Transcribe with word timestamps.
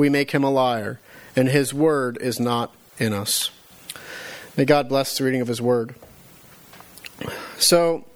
we 0.00 0.08
make 0.08 0.30
him 0.30 0.42
a 0.42 0.50
liar, 0.50 0.98
and 1.36 1.46
his 1.46 1.74
word 1.74 2.16
is 2.22 2.40
not 2.40 2.74
in 2.98 3.12
us. 3.12 3.50
May 4.56 4.64
God 4.64 4.88
bless 4.88 5.18
the 5.18 5.24
reading 5.24 5.42
of 5.42 5.48
his 5.48 5.60
word. 5.60 5.94
So, 7.58 8.06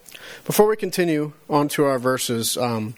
before 0.47 0.67
we 0.67 0.77
continue 0.77 1.35
on 1.51 1.69
to 1.69 1.85
our 1.85 1.99
verses, 1.99 2.57
um, 2.57 2.95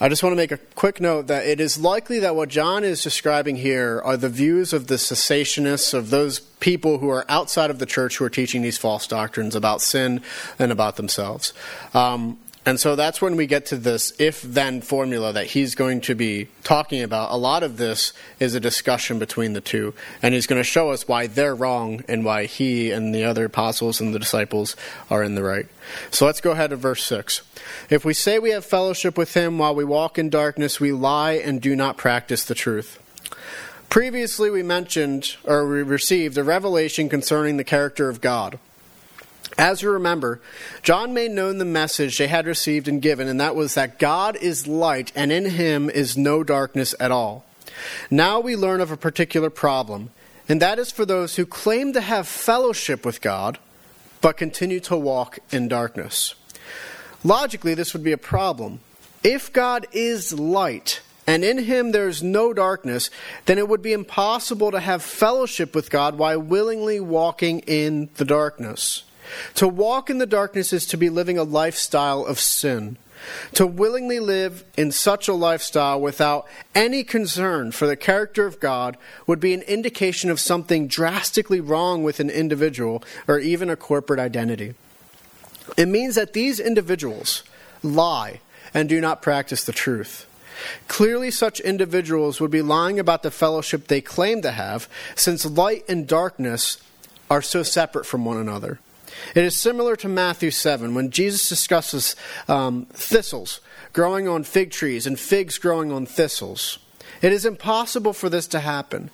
I 0.00 0.08
just 0.08 0.24
want 0.24 0.32
to 0.32 0.36
make 0.36 0.50
a 0.50 0.56
quick 0.56 1.00
note 1.00 1.28
that 1.28 1.46
it 1.46 1.60
is 1.60 1.78
likely 1.78 2.18
that 2.18 2.34
what 2.34 2.48
John 2.48 2.82
is 2.82 3.00
describing 3.00 3.54
here 3.54 4.02
are 4.04 4.16
the 4.16 4.28
views 4.28 4.72
of 4.72 4.88
the 4.88 4.98
secessionists, 4.98 5.94
of 5.94 6.10
those 6.10 6.40
people 6.40 6.98
who 6.98 7.10
are 7.10 7.24
outside 7.28 7.70
of 7.70 7.78
the 7.78 7.86
church 7.86 8.16
who 8.16 8.24
are 8.24 8.30
teaching 8.30 8.62
these 8.62 8.76
false 8.76 9.06
doctrines 9.06 9.54
about 9.54 9.82
sin 9.82 10.20
and 10.58 10.72
about 10.72 10.96
themselves. 10.96 11.54
Um, 11.94 12.38
and 12.70 12.78
so 12.78 12.94
that's 12.94 13.20
when 13.20 13.34
we 13.34 13.48
get 13.48 13.66
to 13.66 13.76
this 13.76 14.12
if 14.20 14.42
then 14.42 14.80
formula 14.80 15.32
that 15.32 15.48
he's 15.48 15.74
going 15.74 16.02
to 16.02 16.14
be 16.14 16.46
talking 16.62 17.02
about. 17.02 17.32
A 17.32 17.36
lot 17.36 17.64
of 17.64 17.78
this 17.78 18.12
is 18.38 18.54
a 18.54 18.60
discussion 18.60 19.18
between 19.18 19.54
the 19.54 19.60
two. 19.60 19.92
And 20.22 20.34
he's 20.34 20.46
going 20.46 20.60
to 20.60 20.64
show 20.64 20.90
us 20.90 21.08
why 21.08 21.26
they're 21.26 21.52
wrong 21.52 22.04
and 22.06 22.24
why 22.24 22.44
he 22.44 22.92
and 22.92 23.12
the 23.12 23.24
other 23.24 23.46
apostles 23.46 24.00
and 24.00 24.14
the 24.14 24.20
disciples 24.20 24.76
are 25.10 25.24
in 25.24 25.34
the 25.34 25.42
right. 25.42 25.66
So 26.12 26.26
let's 26.26 26.40
go 26.40 26.52
ahead 26.52 26.70
to 26.70 26.76
verse 26.76 27.02
6. 27.02 27.42
If 27.90 28.04
we 28.04 28.14
say 28.14 28.38
we 28.38 28.50
have 28.50 28.64
fellowship 28.64 29.18
with 29.18 29.34
him 29.34 29.58
while 29.58 29.74
we 29.74 29.84
walk 29.84 30.16
in 30.16 30.30
darkness, 30.30 30.78
we 30.78 30.92
lie 30.92 31.32
and 31.32 31.60
do 31.60 31.74
not 31.74 31.96
practice 31.96 32.44
the 32.44 32.54
truth. 32.54 33.00
Previously, 33.88 34.48
we 34.48 34.62
mentioned 34.62 35.34
or 35.42 35.66
we 35.66 35.82
received 35.82 36.38
a 36.38 36.44
revelation 36.44 37.08
concerning 37.08 37.56
the 37.56 37.64
character 37.64 38.08
of 38.08 38.20
God. 38.20 38.60
As 39.58 39.82
you 39.82 39.90
remember, 39.90 40.40
John 40.82 41.12
made 41.12 41.32
known 41.32 41.58
the 41.58 41.64
message 41.64 42.18
they 42.18 42.28
had 42.28 42.46
received 42.46 42.88
and 42.88 43.02
given, 43.02 43.28
and 43.28 43.40
that 43.40 43.56
was 43.56 43.74
that 43.74 43.98
God 43.98 44.36
is 44.36 44.66
light, 44.66 45.12
and 45.14 45.32
in 45.32 45.44
him 45.46 45.90
is 45.90 46.16
no 46.16 46.42
darkness 46.44 46.94
at 47.00 47.10
all. 47.10 47.44
Now 48.10 48.40
we 48.40 48.56
learn 48.56 48.80
of 48.80 48.90
a 48.90 48.96
particular 48.96 49.50
problem, 49.50 50.10
and 50.48 50.62
that 50.62 50.78
is 50.78 50.90
for 50.90 51.04
those 51.04 51.36
who 51.36 51.46
claim 51.46 51.92
to 51.92 52.00
have 52.00 52.26
fellowship 52.28 53.04
with 53.04 53.20
God, 53.20 53.58
but 54.20 54.36
continue 54.36 54.80
to 54.80 54.96
walk 54.96 55.38
in 55.50 55.68
darkness. 55.68 56.34
Logically, 57.24 57.74
this 57.74 57.92
would 57.92 58.04
be 58.04 58.12
a 58.12 58.18
problem. 58.18 58.80
If 59.22 59.52
God 59.52 59.86
is 59.92 60.32
light, 60.32 61.02
and 61.26 61.44
in 61.44 61.58
him 61.58 61.92
there 61.92 62.08
is 62.08 62.22
no 62.22 62.52
darkness, 62.52 63.10
then 63.46 63.58
it 63.58 63.68
would 63.68 63.82
be 63.82 63.92
impossible 63.92 64.70
to 64.70 64.80
have 64.80 65.02
fellowship 65.02 65.74
with 65.74 65.90
God 65.90 66.16
while 66.16 66.40
willingly 66.40 67.00
walking 67.00 67.60
in 67.60 68.08
the 68.14 68.24
darkness. 68.24 69.04
To 69.56 69.68
walk 69.68 70.10
in 70.10 70.18
the 70.18 70.26
darkness 70.26 70.72
is 70.72 70.86
to 70.86 70.96
be 70.96 71.10
living 71.10 71.38
a 71.38 71.44
lifestyle 71.44 72.24
of 72.24 72.38
sin. 72.38 72.96
To 73.54 73.66
willingly 73.66 74.18
live 74.18 74.64
in 74.76 74.92
such 74.92 75.28
a 75.28 75.34
lifestyle 75.34 76.00
without 76.00 76.46
any 76.74 77.04
concern 77.04 77.72
for 77.72 77.86
the 77.86 77.96
character 77.96 78.46
of 78.46 78.60
God 78.60 78.96
would 79.26 79.40
be 79.40 79.52
an 79.52 79.62
indication 79.62 80.30
of 80.30 80.40
something 80.40 80.88
drastically 80.88 81.60
wrong 81.60 82.02
with 82.02 82.18
an 82.20 82.30
individual 82.30 83.04
or 83.28 83.38
even 83.38 83.68
a 83.68 83.76
corporate 83.76 84.20
identity. 84.20 84.74
It 85.76 85.86
means 85.86 86.14
that 86.14 86.32
these 86.32 86.58
individuals 86.58 87.42
lie 87.82 88.40
and 88.72 88.88
do 88.88 89.00
not 89.00 89.22
practice 89.22 89.64
the 89.64 89.72
truth. 89.72 90.26
Clearly, 90.88 91.30
such 91.30 91.60
individuals 91.60 92.40
would 92.40 92.50
be 92.50 92.62
lying 92.62 92.98
about 92.98 93.22
the 93.22 93.30
fellowship 93.30 93.86
they 93.88 94.00
claim 94.00 94.42
to 94.42 94.50
have, 94.50 94.88
since 95.14 95.46
light 95.46 95.84
and 95.88 96.06
darkness 96.06 96.78
are 97.30 97.42
so 97.42 97.62
separate 97.62 98.04
from 98.04 98.24
one 98.24 98.36
another. 98.36 98.78
It 99.34 99.44
is 99.44 99.56
similar 99.56 99.96
to 99.96 100.08
Matthew 100.08 100.50
7 100.50 100.94
when 100.94 101.10
Jesus 101.10 101.48
discusses 101.48 102.16
um, 102.48 102.86
thistles 102.86 103.60
growing 103.92 104.28
on 104.28 104.44
fig 104.44 104.70
trees 104.70 105.06
and 105.06 105.18
figs 105.18 105.58
growing 105.58 105.92
on 105.92 106.06
thistles. 106.06 106.78
It 107.22 107.32
is 107.32 107.44
impossible 107.44 108.12
for 108.12 108.28
this 108.28 108.46
to 108.48 108.60
happen. 108.60 109.10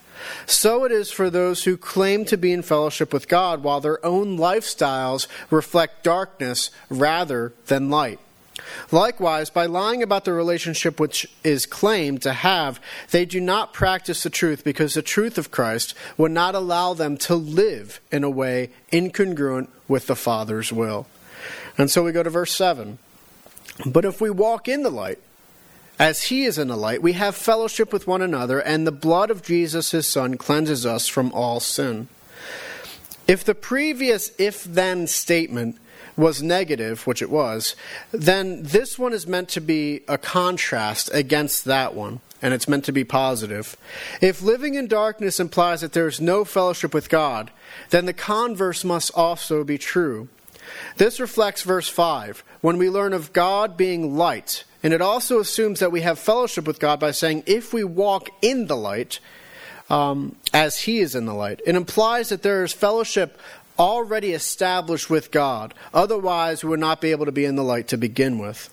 So 0.46 0.84
it 0.84 0.92
is 0.92 1.10
for 1.10 1.28
those 1.28 1.64
who 1.64 1.76
claim 1.76 2.24
to 2.26 2.36
be 2.36 2.52
in 2.52 2.62
fellowship 2.62 3.12
with 3.12 3.28
God 3.28 3.62
while 3.62 3.80
their 3.80 4.04
own 4.04 4.38
lifestyles 4.38 5.26
reflect 5.50 6.04
darkness 6.04 6.70
rather 6.88 7.52
than 7.66 7.90
light. 7.90 8.20
Likewise, 8.90 9.50
by 9.50 9.66
lying 9.66 10.02
about 10.02 10.24
the 10.24 10.32
relationship 10.32 10.98
which 10.98 11.28
is 11.44 11.66
claimed 11.66 12.22
to 12.22 12.32
have, 12.32 12.80
they 13.10 13.24
do 13.24 13.40
not 13.40 13.72
practice 13.72 14.22
the 14.22 14.30
truth 14.30 14.64
because 14.64 14.94
the 14.94 15.02
truth 15.02 15.38
of 15.38 15.50
Christ 15.50 15.94
would 16.16 16.32
not 16.32 16.54
allow 16.54 16.94
them 16.94 17.16
to 17.18 17.34
live 17.34 18.00
in 18.10 18.24
a 18.24 18.30
way 18.30 18.70
incongruent 18.92 19.68
with 19.88 20.06
the 20.06 20.16
Father's 20.16 20.72
will. 20.72 21.06
And 21.76 21.90
so 21.90 22.02
we 22.02 22.12
go 22.12 22.22
to 22.22 22.30
verse 22.30 22.52
7. 22.52 22.98
But 23.84 24.04
if 24.04 24.20
we 24.20 24.30
walk 24.30 24.68
in 24.68 24.82
the 24.82 24.90
light, 24.90 25.18
as 25.98 26.24
he 26.24 26.44
is 26.44 26.58
in 26.58 26.68
the 26.68 26.76
light, 26.76 27.02
we 27.02 27.12
have 27.12 27.34
fellowship 27.34 27.92
with 27.92 28.06
one 28.06 28.22
another, 28.22 28.58
and 28.60 28.86
the 28.86 28.92
blood 28.92 29.30
of 29.30 29.42
Jesus, 29.42 29.90
his 29.90 30.06
Son, 30.06 30.36
cleanses 30.36 30.84
us 30.84 31.06
from 31.06 31.32
all 31.32 31.60
sin. 31.60 32.08
If 33.26 33.44
the 33.44 33.54
previous 33.54 34.30
if 34.38 34.64
then 34.64 35.06
statement 35.06 35.78
was 36.16 36.42
negative, 36.42 37.06
which 37.06 37.22
it 37.22 37.30
was, 37.30 37.76
then 38.10 38.62
this 38.62 38.98
one 38.98 39.12
is 39.12 39.26
meant 39.26 39.48
to 39.50 39.60
be 39.60 40.02
a 40.08 40.18
contrast 40.18 41.10
against 41.12 41.64
that 41.64 41.94
one, 41.94 42.20
and 42.40 42.54
it's 42.54 42.68
meant 42.68 42.84
to 42.84 42.92
be 42.92 43.04
positive. 43.04 43.76
If 44.20 44.42
living 44.42 44.74
in 44.74 44.86
darkness 44.86 45.38
implies 45.40 45.82
that 45.82 45.92
there 45.92 46.08
is 46.08 46.20
no 46.20 46.44
fellowship 46.44 46.94
with 46.94 47.08
God, 47.08 47.50
then 47.90 48.06
the 48.06 48.12
converse 48.12 48.84
must 48.84 49.10
also 49.14 49.64
be 49.64 49.78
true. 49.78 50.28
This 50.96 51.20
reflects 51.20 51.62
verse 51.62 51.88
5, 51.88 52.42
when 52.60 52.78
we 52.78 52.90
learn 52.90 53.12
of 53.12 53.32
God 53.32 53.76
being 53.76 54.16
light, 54.16 54.64
and 54.82 54.92
it 54.92 55.02
also 55.02 55.40
assumes 55.40 55.80
that 55.80 55.92
we 55.92 56.02
have 56.02 56.18
fellowship 56.18 56.66
with 56.66 56.80
God 56.80 57.00
by 57.00 57.10
saying, 57.10 57.44
if 57.46 57.72
we 57.72 57.84
walk 57.84 58.28
in 58.40 58.66
the 58.66 58.76
light, 58.76 59.20
um, 59.90 60.36
as 60.52 60.80
He 60.80 60.98
is 60.98 61.14
in 61.14 61.26
the 61.26 61.34
light. 61.34 61.60
It 61.66 61.76
implies 61.76 62.28
that 62.30 62.42
there 62.42 62.64
is 62.64 62.72
fellowship 62.72 63.38
already 63.78 64.32
established 64.32 65.10
with 65.10 65.30
God. 65.30 65.74
Otherwise, 65.92 66.62
we 66.62 66.70
would 66.70 66.80
not 66.80 67.00
be 67.00 67.10
able 67.10 67.26
to 67.26 67.32
be 67.32 67.44
in 67.44 67.56
the 67.56 67.64
light 67.64 67.88
to 67.88 67.96
begin 67.96 68.38
with. 68.38 68.72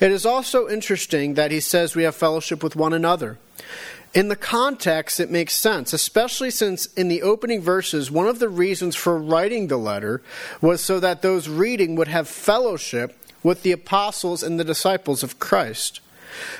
It 0.00 0.10
is 0.10 0.26
also 0.26 0.68
interesting 0.68 1.34
that 1.34 1.50
he 1.50 1.60
says 1.60 1.94
we 1.94 2.02
have 2.02 2.14
fellowship 2.14 2.62
with 2.62 2.76
one 2.76 2.92
another. 2.92 3.38
In 4.14 4.28
the 4.28 4.36
context, 4.36 5.20
it 5.20 5.30
makes 5.30 5.54
sense, 5.54 5.94
especially 5.94 6.50
since 6.50 6.86
in 6.86 7.08
the 7.08 7.22
opening 7.22 7.62
verses, 7.62 8.10
one 8.10 8.26
of 8.28 8.40
the 8.40 8.48
reasons 8.50 8.94
for 8.94 9.18
writing 9.18 9.68
the 9.68 9.78
letter 9.78 10.20
was 10.60 10.82
so 10.82 11.00
that 11.00 11.22
those 11.22 11.48
reading 11.48 11.94
would 11.96 12.08
have 12.08 12.28
fellowship 12.28 13.18
with 13.42 13.62
the 13.62 13.72
apostles 13.72 14.42
and 14.42 14.60
the 14.60 14.64
disciples 14.64 15.22
of 15.22 15.38
Christ. 15.38 16.00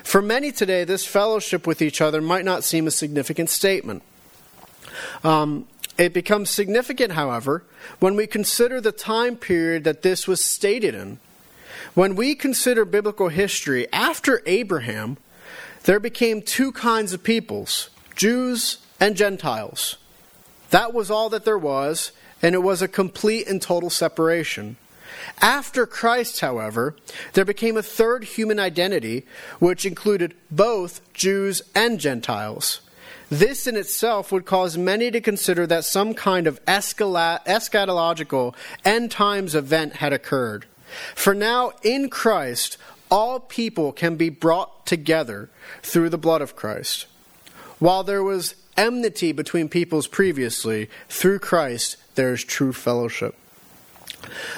For 0.03 0.22
many 0.22 0.50
today, 0.50 0.84
this 0.84 1.04
fellowship 1.04 1.66
with 1.66 1.82
each 1.82 2.00
other 2.00 2.22
might 2.22 2.44
not 2.44 2.64
seem 2.64 2.87
a 2.87 2.91
significant 2.91 3.50
statement. 3.50 4.03
Um, 5.22 5.66
it 5.99 6.13
becomes 6.13 6.51
significant, 6.51 7.13
however, 7.13 7.65
when 7.99 8.17
we 8.17 8.27
consider 8.27 8.81
the 8.81 8.93
time 8.93 9.37
period 9.37 9.85
that 9.85 10.03
this 10.03 10.27
was 10.27 10.45
stated 10.45 10.95
in. 10.95 11.19
When 11.95 12.17
we 12.17 12.35
consider 12.35 12.85
biblical 12.85 13.29
history, 13.29 13.91
after 13.93 14.43
Abraham, 14.47 15.19
there 15.85 16.01
became 16.01 16.43
two 16.43 16.73
kinds 16.73 17.13
of 17.13 17.23
peoples 17.23 17.91
Jews 18.15 18.79
and 19.00 19.17
Gentiles. 19.17 19.97
That 20.71 20.94
was 20.94 21.11
all 21.11 21.29
that 21.31 21.44
there 21.44 21.59
was, 21.59 22.12
and 22.41 22.55
it 22.55 22.62
was 22.62 22.81
a 22.81 22.88
complete 22.88 23.47
and 23.47 23.61
total 23.61 23.91
separation. 23.91 24.77
After 25.41 25.87
Christ, 25.87 26.41
however, 26.41 26.97
there 27.35 27.45
became 27.45 27.77
a 27.77 27.83
third 27.83 28.25
human 28.25 28.59
identity, 28.59 29.27
which 29.59 29.85
included 29.85 30.35
both 30.50 31.00
Jews 31.12 31.62
and 31.75 32.00
Gentiles. 32.00 32.81
This 33.32 33.67
in 33.67 33.76
itself 33.79 34.31
would 34.31 34.44
cause 34.44 34.76
many 34.76 35.11
to 35.11 35.19
consider 35.19 35.67
that 35.67 35.87
some 35.87 36.12
kind 36.12 36.46
of 36.46 36.62
eschatological 36.67 38.55
end 38.84 39.11
times 39.11 39.55
event 39.55 39.94
had 39.94 40.12
occurred. 40.12 40.67
For 41.14 41.32
now, 41.32 41.73
in 41.82 42.11
Christ, 42.11 42.76
all 43.11 43.40
people 43.40 43.90
can 43.90 44.17
be 44.17 44.29
brought 44.29 44.84
together 44.84 45.49
through 45.82 46.11
the 46.11 46.19
blood 46.19 46.43
of 46.43 46.56
Christ. 46.56 47.06
While 47.79 48.05
there 48.05 48.23
was 48.23 48.55
enmity 48.76 49.32
between 49.32 49.70
peoples 49.70 50.06
previously, 50.06 50.90
through 51.08 51.38
Christ 51.38 51.96
there 52.17 52.35
is 52.35 52.44
true 52.44 52.75
fellowship. 52.75 53.35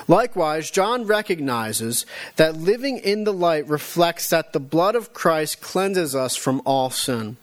Likewise, 0.08 0.72
John 0.72 1.06
recognizes 1.06 2.06
that 2.34 2.56
living 2.56 2.98
in 2.98 3.22
the 3.22 3.32
light 3.32 3.68
reflects 3.68 4.30
that 4.30 4.52
the 4.52 4.58
blood 4.58 4.96
of 4.96 5.14
Christ 5.14 5.60
cleanses 5.60 6.16
us 6.16 6.34
from 6.34 6.60
all 6.64 6.90
sin. 6.90 7.36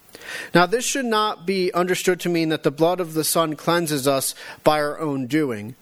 Now, 0.54 0.66
this 0.66 0.86
should 0.86 1.06
not 1.06 1.46
be 1.46 1.72
understood 1.74 2.20
to 2.22 2.30
mean 2.30 2.50
that 2.50 2.64
the 2.64 2.72
blood 2.72 3.00
of 3.00 3.14
the 3.14 3.24
Son 3.24 3.56
cleanses 3.56 4.08
us 4.08 4.36
by 4.64 4.80
our 4.80 5.00
own 5.00 5.28
doing. 5.28 5.76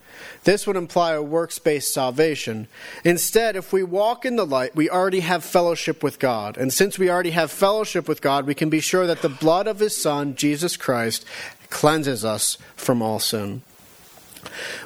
This 0.44 0.66
would 0.66 0.76
imply 0.76 1.12
a 1.12 1.22
works 1.22 1.58
based 1.58 1.92
salvation. 1.92 2.68
Instead, 3.04 3.56
if 3.56 3.72
we 3.72 3.82
walk 3.82 4.24
in 4.24 4.36
the 4.36 4.46
light, 4.46 4.74
we 4.74 4.90
already 4.90 5.20
have 5.20 5.44
fellowship 5.44 6.02
with 6.02 6.18
God. 6.18 6.56
And 6.56 6.72
since 6.72 6.98
we 6.98 7.10
already 7.10 7.30
have 7.30 7.50
fellowship 7.50 8.08
with 8.08 8.22
God, 8.22 8.46
we 8.46 8.54
can 8.54 8.70
be 8.70 8.80
sure 8.80 9.06
that 9.06 9.22
the 9.22 9.28
blood 9.28 9.66
of 9.66 9.78
His 9.78 10.00
Son, 10.00 10.34
Jesus 10.34 10.76
Christ, 10.76 11.24
cleanses 11.68 12.24
us 12.24 12.58
from 12.76 13.02
all 13.02 13.18
sin. 13.18 13.62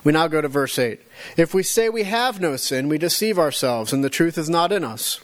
We 0.02 0.12
now 0.12 0.26
go 0.26 0.40
to 0.40 0.48
verse 0.48 0.78
8. 0.78 1.00
If 1.36 1.54
we 1.54 1.62
say 1.62 1.88
we 1.88 2.02
have 2.04 2.40
no 2.40 2.56
sin, 2.56 2.88
we 2.88 2.98
deceive 2.98 3.38
ourselves, 3.38 3.92
and 3.92 4.02
the 4.02 4.10
truth 4.10 4.36
is 4.36 4.50
not 4.50 4.72
in 4.72 4.84
us. 4.84 5.20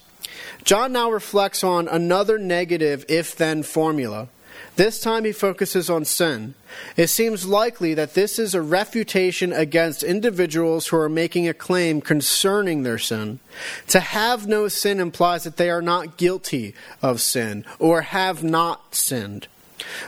John 0.63 0.91
now 0.91 1.09
reflects 1.09 1.63
on 1.63 1.87
another 1.87 2.37
negative 2.37 3.05
if 3.07 3.35
then 3.35 3.63
formula. 3.63 4.29
This 4.75 5.01
time 5.01 5.25
he 5.25 5.31
focuses 5.31 5.89
on 5.89 6.05
sin. 6.05 6.53
It 6.95 7.07
seems 7.07 7.45
likely 7.45 7.93
that 7.93 8.13
this 8.13 8.39
is 8.39 8.55
a 8.55 8.61
refutation 8.61 9.51
against 9.51 10.01
individuals 10.01 10.87
who 10.87 10.97
are 10.97 11.09
making 11.09 11.47
a 11.47 11.53
claim 11.53 11.99
concerning 11.99 12.83
their 12.83 12.97
sin. 12.97 13.39
To 13.87 13.99
have 13.99 14.47
no 14.47 14.69
sin 14.69 14.99
implies 14.99 15.43
that 15.43 15.57
they 15.57 15.69
are 15.69 15.81
not 15.81 16.17
guilty 16.17 16.73
of 17.01 17.21
sin 17.21 17.65
or 17.79 18.01
have 18.01 18.43
not 18.43 18.95
sinned. 18.95 19.47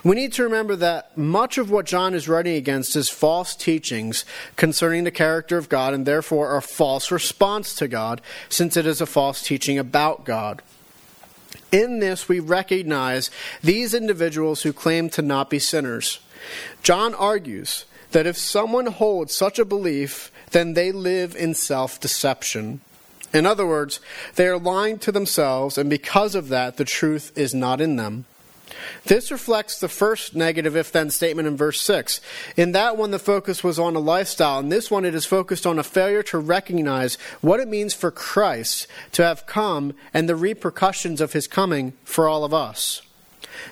We 0.04 0.16
need 0.16 0.34
to 0.34 0.44
remember 0.44 0.76
that 0.78 1.18
much 1.18 1.58
of 1.58 1.72
what 1.72 1.86
John 1.86 2.14
is 2.14 2.28
writing 2.28 2.56
against 2.56 2.96
is 2.96 3.10
false 3.10 3.56
teachings 3.56 4.26
concerning 4.56 5.04
the 5.04 5.12
character 5.12 5.58
of 5.58 5.70
God 5.70 5.94
and 5.94 6.06
therefore 6.06 6.56
a 6.56 6.62
false 6.62 7.12
response 7.12 7.76
to 7.76 7.88
God, 7.88 8.22
since 8.50 8.78
it 8.78 8.86
is 8.86 9.02
a 9.02 9.06
false 9.06 9.42
teaching 9.42 9.78
about 9.78 10.26
God. 10.26 10.62
In 11.72 12.00
this, 12.00 12.30
we 12.30 12.40
recognize 12.40 13.32
these 13.64 13.94
individuals 13.94 14.62
who 14.62 14.74
claim 14.74 15.10
to 15.12 15.22
not 15.22 15.50
be 15.50 15.60
sinners. 15.60 16.20
John 16.84 17.16
argues 17.16 17.86
that 18.12 18.28
if 18.28 18.38
someone 18.38 18.86
holds 18.86 19.34
such 19.34 19.58
a 19.58 19.66
belief, 19.66 20.32
then 20.52 20.74
they 20.74 20.92
live 20.92 21.36
in 21.36 21.54
self 21.56 22.00
deception. 22.00 22.82
In 23.34 23.48
other 23.48 23.66
words, 23.66 24.00
they 24.36 24.48
are 24.48 24.60
lying 24.60 25.00
to 25.00 25.12
themselves, 25.12 25.78
and 25.78 25.90
because 25.90 26.36
of 26.36 26.50
that, 26.50 26.78
the 26.78 26.86
truth 26.86 27.36
is 27.36 27.56
not 27.56 27.82
in 27.82 27.96
them. 27.96 28.26
This 29.06 29.32
reflects 29.32 29.80
the 29.80 29.90
first 29.90 30.36
negative 30.36 30.76
if 30.76 30.92
then 30.92 31.10
statement 31.10 31.48
in 31.48 31.58
verse 31.58 31.82
6. 31.82 32.22
In 32.56 32.72
that 32.72 32.98
one, 32.98 33.12
the 33.12 33.20
focus 33.20 33.64
was 33.64 33.80
on 33.80 33.96
a 33.96 34.00
lifestyle. 34.00 34.60
In 34.60 34.70
this 34.70 34.90
one, 34.90 35.06
it 35.06 35.16
is 35.16 35.26
focused 35.26 35.66
on 35.66 35.80
a 35.80 35.84
failure 35.84 36.24
to 36.24 36.38
recognize 36.38 37.16
what 37.42 37.60
it 37.60 37.68
means 37.68 37.94
for 37.94 38.12
Christ 38.12 38.88
to 39.14 39.24
have 39.24 39.46
come 39.46 39.94
and 40.14 40.28
the 40.28 40.36
repercussions 40.36 41.22
of 41.22 41.34
his 41.34 41.48
coming 41.48 41.94
for 42.04 42.28
all 42.28 42.44
of 42.44 42.54
us. 42.54 43.02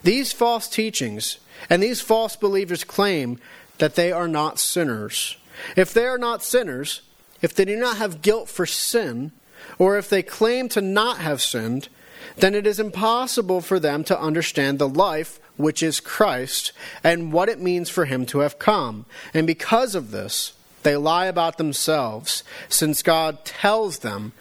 These 0.04 0.34
false 0.34 0.68
teachings 0.68 1.40
and 1.70 1.82
these 1.82 2.02
false 2.02 2.36
believers 2.36 2.84
claim 2.84 3.40
that 3.78 3.96
they 3.96 4.12
are 4.12 4.28
not 4.28 4.60
sinners. 4.60 5.38
If 5.76 5.94
they 5.94 6.06
are 6.06 6.18
not 6.18 6.44
sinners, 6.44 7.02
if 7.42 7.54
they 7.54 7.66
do 7.66 7.76
not 7.76 7.98
have 7.98 8.22
guilt 8.22 8.50
for 8.50 8.66
sin, 8.66 9.32
or 9.78 9.98
if 9.98 10.10
they 10.10 10.24
claim 10.24 10.70
to 10.70 10.82
not 10.82 11.18
have 11.20 11.42
sinned, 11.42 11.90
then 12.38 12.56
it 12.56 12.68
is 12.68 12.80
impossible 12.80 13.62
for 13.62 13.80
them 13.80 14.04
to 14.06 14.20
understand 14.20 14.80
the 14.80 14.90
life 14.90 15.40
which 15.58 15.84
is 15.84 16.00
Christ 16.00 16.72
and 17.04 17.32
what 17.32 17.50
it 17.50 17.60
means 17.60 17.90
for 17.90 18.06
him 18.06 18.26
to 18.28 18.40
have 18.40 18.60
come. 18.60 19.06
And 19.34 19.46
because 19.46 19.96
of 19.96 20.12
this, 20.12 20.54
they 20.84 20.96
lie 20.96 21.28
about 21.28 21.58
themselves, 21.58 22.44
since 22.68 23.04
God 23.04 23.46
tells 23.46 24.00
them 24.00 24.34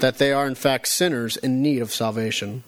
that 0.00 0.18
they 0.18 0.32
are 0.32 0.46
in 0.46 0.54
fact 0.54 0.88
sinners 0.88 1.36
in 1.36 1.62
need 1.62 1.80
of 1.82 1.92
salvation. 1.92 2.64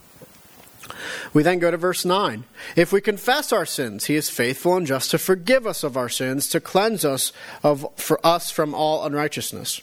We 1.33 1.43
then 1.43 1.59
go 1.59 1.71
to 1.71 1.77
verse 1.77 2.05
9. 2.05 2.45
If 2.77 2.93
we 2.93 3.01
confess 3.01 3.53
our 3.53 3.65
sins, 3.65 4.07
he 4.07 4.17
is 4.17 4.29
faithful 4.29 4.77
and 4.77 4.87
just 4.87 5.11
to 5.11 5.19
forgive 5.19 5.67
us 5.67 5.83
of 5.83 5.97
our 5.97 6.09
sins, 6.09 6.49
to 6.51 6.61
cleanse 6.61 7.05
us 7.05 7.33
of 7.63 7.87
for 7.97 8.25
us 8.25 8.51
from 8.51 8.75
all 8.75 9.05
unrighteousness. 9.05 9.81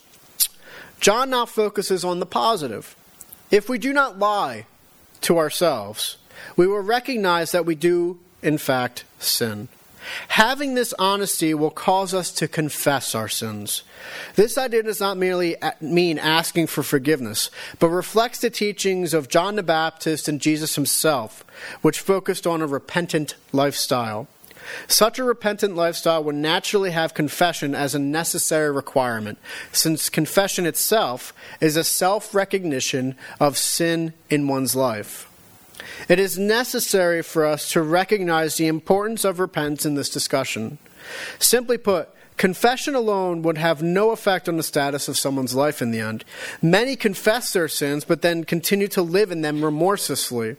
John 1.00 1.32
now 1.32 1.46
focuses 1.48 2.06
on 2.06 2.20
the 2.20 2.26
positive. 2.28 2.96
If 3.50 3.68
we 3.68 3.80
do 3.80 3.92
not 3.92 4.20
lie, 4.20 4.68
to 5.22 5.38
ourselves, 5.38 6.18
we 6.56 6.68
will 6.68 6.82
recognize 6.82 7.52
that 7.52 7.66
we 7.66 7.76
do, 7.76 8.20
in 8.42 8.58
fact, 8.58 9.04
sin. 9.20 9.68
Having 10.30 10.74
this 10.74 10.94
honesty 10.98 11.54
will 11.54 11.70
cause 11.70 12.14
us 12.14 12.32
to 12.32 12.48
confess 12.48 13.14
our 13.14 13.30
sins. 13.30 13.84
This 14.36 14.58
idea 14.58 14.84
does 14.84 15.00
not 15.00 15.18
merely 15.18 15.56
mean 15.80 16.18
asking 16.18 16.68
for 16.68 16.84
forgiveness, 16.84 17.52
but 17.80 17.90
reflects 17.90 18.40
the 18.40 18.50
teachings 18.50 19.14
of 19.14 19.30
John 19.30 19.56
the 19.56 19.64
Baptist 19.64 20.28
and 20.28 20.42
Jesus 20.42 20.76
himself, 20.76 21.46
which 21.82 22.00
focused 22.00 22.48
on 22.48 22.62
a 22.62 22.68
repentant 22.68 23.36
lifestyle. 23.52 24.28
Such 24.88 25.20
a 25.20 25.24
repentant 25.24 25.76
lifestyle 25.76 26.24
would 26.24 26.36
naturally 26.36 26.92
have 26.92 27.14
confession 27.14 27.76
as 27.76 27.96
a 27.96 28.00
necessary 28.00 28.72
requirement, 28.72 29.38
since 29.72 30.10
confession 30.10 30.66
itself 30.66 31.34
is 31.60 31.76
a 31.76 31.84
self 31.84 32.34
recognition 32.34 33.16
of 33.40 33.58
sin 33.58 34.14
in 34.30 34.48
one's 34.48 34.76
life. 34.76 35.28
It 36.08 36.20
is 36.20 36.38
necessary 36.38 37.22
for 37.22 37.46
us 37.46 37.72
to 37.72 37.82
recognize 37.82 38.56
the 38.56 38.68
importance 38.68 39.26
of 39.26 39.40
repentance 39.40 39.86
in 39.86 39.96
this 39.96 40.10
discussion. 40.10 40.78
Simply 41.40 41.78
put, 41.78 42.10
confession 42.38 42.96
alone 42.96 43.42
would 43.44 43.58
have 43.58 43.82
no 43.82 44.12
effect 44.12 44.48
on 44.48 44.58
the 44.58 44.64
status 44.64 45.08
of 45.08 45.18
someone's 45.18 45.56
life 45.56 45.82
in 45.82 45.92
the 45.92 46.00
end. 46.00 46.26
Many 46.62 46.96
confess 46.96 47.54
their 47.54 47.68
sins, 47.68 48.06
but 48.06 48.22
then 48.22 48.44
continue 48.44 48.88
to 48.90 49.02
live 49.02 49.32
in 49.32 49.42
them 49.42 49.64
remorselessly. 49.64 50.58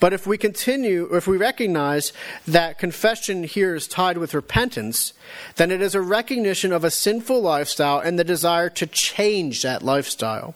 But 0.00 0.12
if 0.12 0.26
we 0.26 0.38
continue, 0.38 1.14
if 1.14 1.26
we 1.26 1.36
recognize 1.36 2.12
that 2.46 2.78
confession 2.78 3.44
here 3.44 3.74
is 3.74 3.86
tied 3.86 4.18
with 4.18 4.34
repentance, 4.34 5.12
then 5.56 5.70
it 5.70 5.80
is 5.80 5.94
a 5.94 6.00
recognition 6.00 6.72
of 6.72 6.84
a 6.84 6.90
sinful 6.90 7.40
lifestyle 7.40 7.98
and 7.98 8.18
the 8.18 8.24
desire 8.24 8.68
to 8.70 8.86
change 8.86 9.62
that 9.62 9.82
lifestyle. 9.82 10.54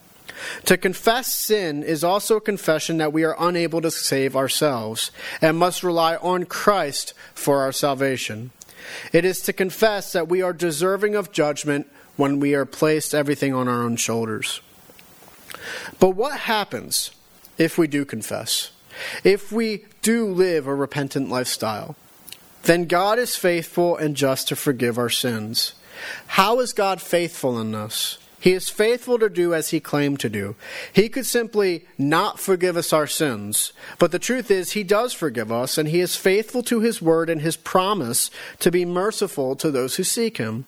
To 0.66 0.76
confess 0.76 1.32
sin 1.32 1.82
is 1.82 2.04
also 2.04 2.36
a 2.36 2.40
confession 2.40 2.98
that 2.98 3.12
we 3.12 3.24
are 3.24 3.36
unable 3.38 3.80
to 3.80 3.90
save 3.90 4.36
ourselves 4.36 5.10
and 5.40 5.56
must 5.56 5.82
rely 5.82 6.16
on 6.16 6.44
Christ 6.44 7.14
for 7.34 7.60
our 7.60 7.72
salvation. 7.72 8.50
It 9.12 9.24
is 9.24 9.40
to 9.42 9.52
confess 9.52 10.12
that 10.12 10.28
we 10.28 10.42
are 10.42 10.52
deserving 10.52 11.14
of 11.14 11.32
judgment 11.32 11.88
when 12.16 12.40
we 12.40 12.54
are 12.54 12.66
placed 12.66 13.14
everything 13.14 13.54
on 13.54 13.68
our 13.68 13.82
own 13.82 13.96
shoulders. 13.96 14.60
But 15.98 16.10
what 16.10 16.40
happens 16.40 17.10
if 17.58 17.78
we 17.78 17.86
do 17.86 18.04
confess? 18.04 18.70
If 19.24 19.52
we 19.52 19.84
do 20.02 20.26
live 20.26 20.66
a 20.66 20.74
repentant 20.74 21.28
lifestyle, 21.28 21.96
then 22.64 22.86
God 22.86 23.18
is 23.18 23.36
faithful 23.36 23.96
and 23.96 24.16
just 24.16 24.48
to 24.48 24.56
forgive 24.56 24.98
our 24.98 25.10
sins. 25.10 25.74
How 26.26 26.60
is 26.60 26.72
God 26.72 27.00
faithful 27.00 27.58
in 27.60 27.72
this? 27.72 28.18
He 28.38 28.52
is 28.52 28.68
faithful 28.68 29.18
to 29.18 29.28
do 29.28 29.54
as 29.54 29.70
he 29.70 29.80
claimed 29.80 30.20
to 30.20 30.28
do. 30.28 30.56
He 30.92 31.08
could 31.08 31.26
simply 31.26 31.84
not 31.96 32.38
forgive 32.38 32.76
us 32.76 32.92
our 32.92 33.06
sins, 33.06 33.72
but 33.98 34.12
the 34.12 34.18
truth 34.18 34.50
is, 34.50 34.72
he 34.72 34.84
does 34.84 35.12
forgive 35.12 35.50
us, 35.50 35.78
and 35.78 35.88
he 35.88 36.00
is 36.00 36.16
faithful 36.16 36.62
to 36.64 36.80
his 36.80 37.00
word 37.00 37.30
and 37.30 37.40
his 37.40 37.56
promise 37.56 38.30
to 38.60 38.70
be 38.70 38.84
merciful 38.84 39.56
to 39.56 39.70
those 39.70 39.96
who 39.96 40.04
seek 40.04 40.36
him. 40.36 40.66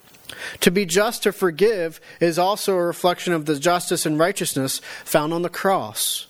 To 0.61 0.71
be 0.71 0.87
just 0.87 1.23
to 1.25 1.33
forgive 1.33 2.01
is 2.21 2.39
also 2.39 2.75
a 2.75 2.85
reflection 2.85 3.33
of 3.33 3.47
the 3.47 3.59
justice 3.59 4.07
and 4.07 4.19
righteousness 4.19 4.81
found 5.05 5.33
on 5.33 5.43
the 5.43 5.49
cross. 5.49 6.27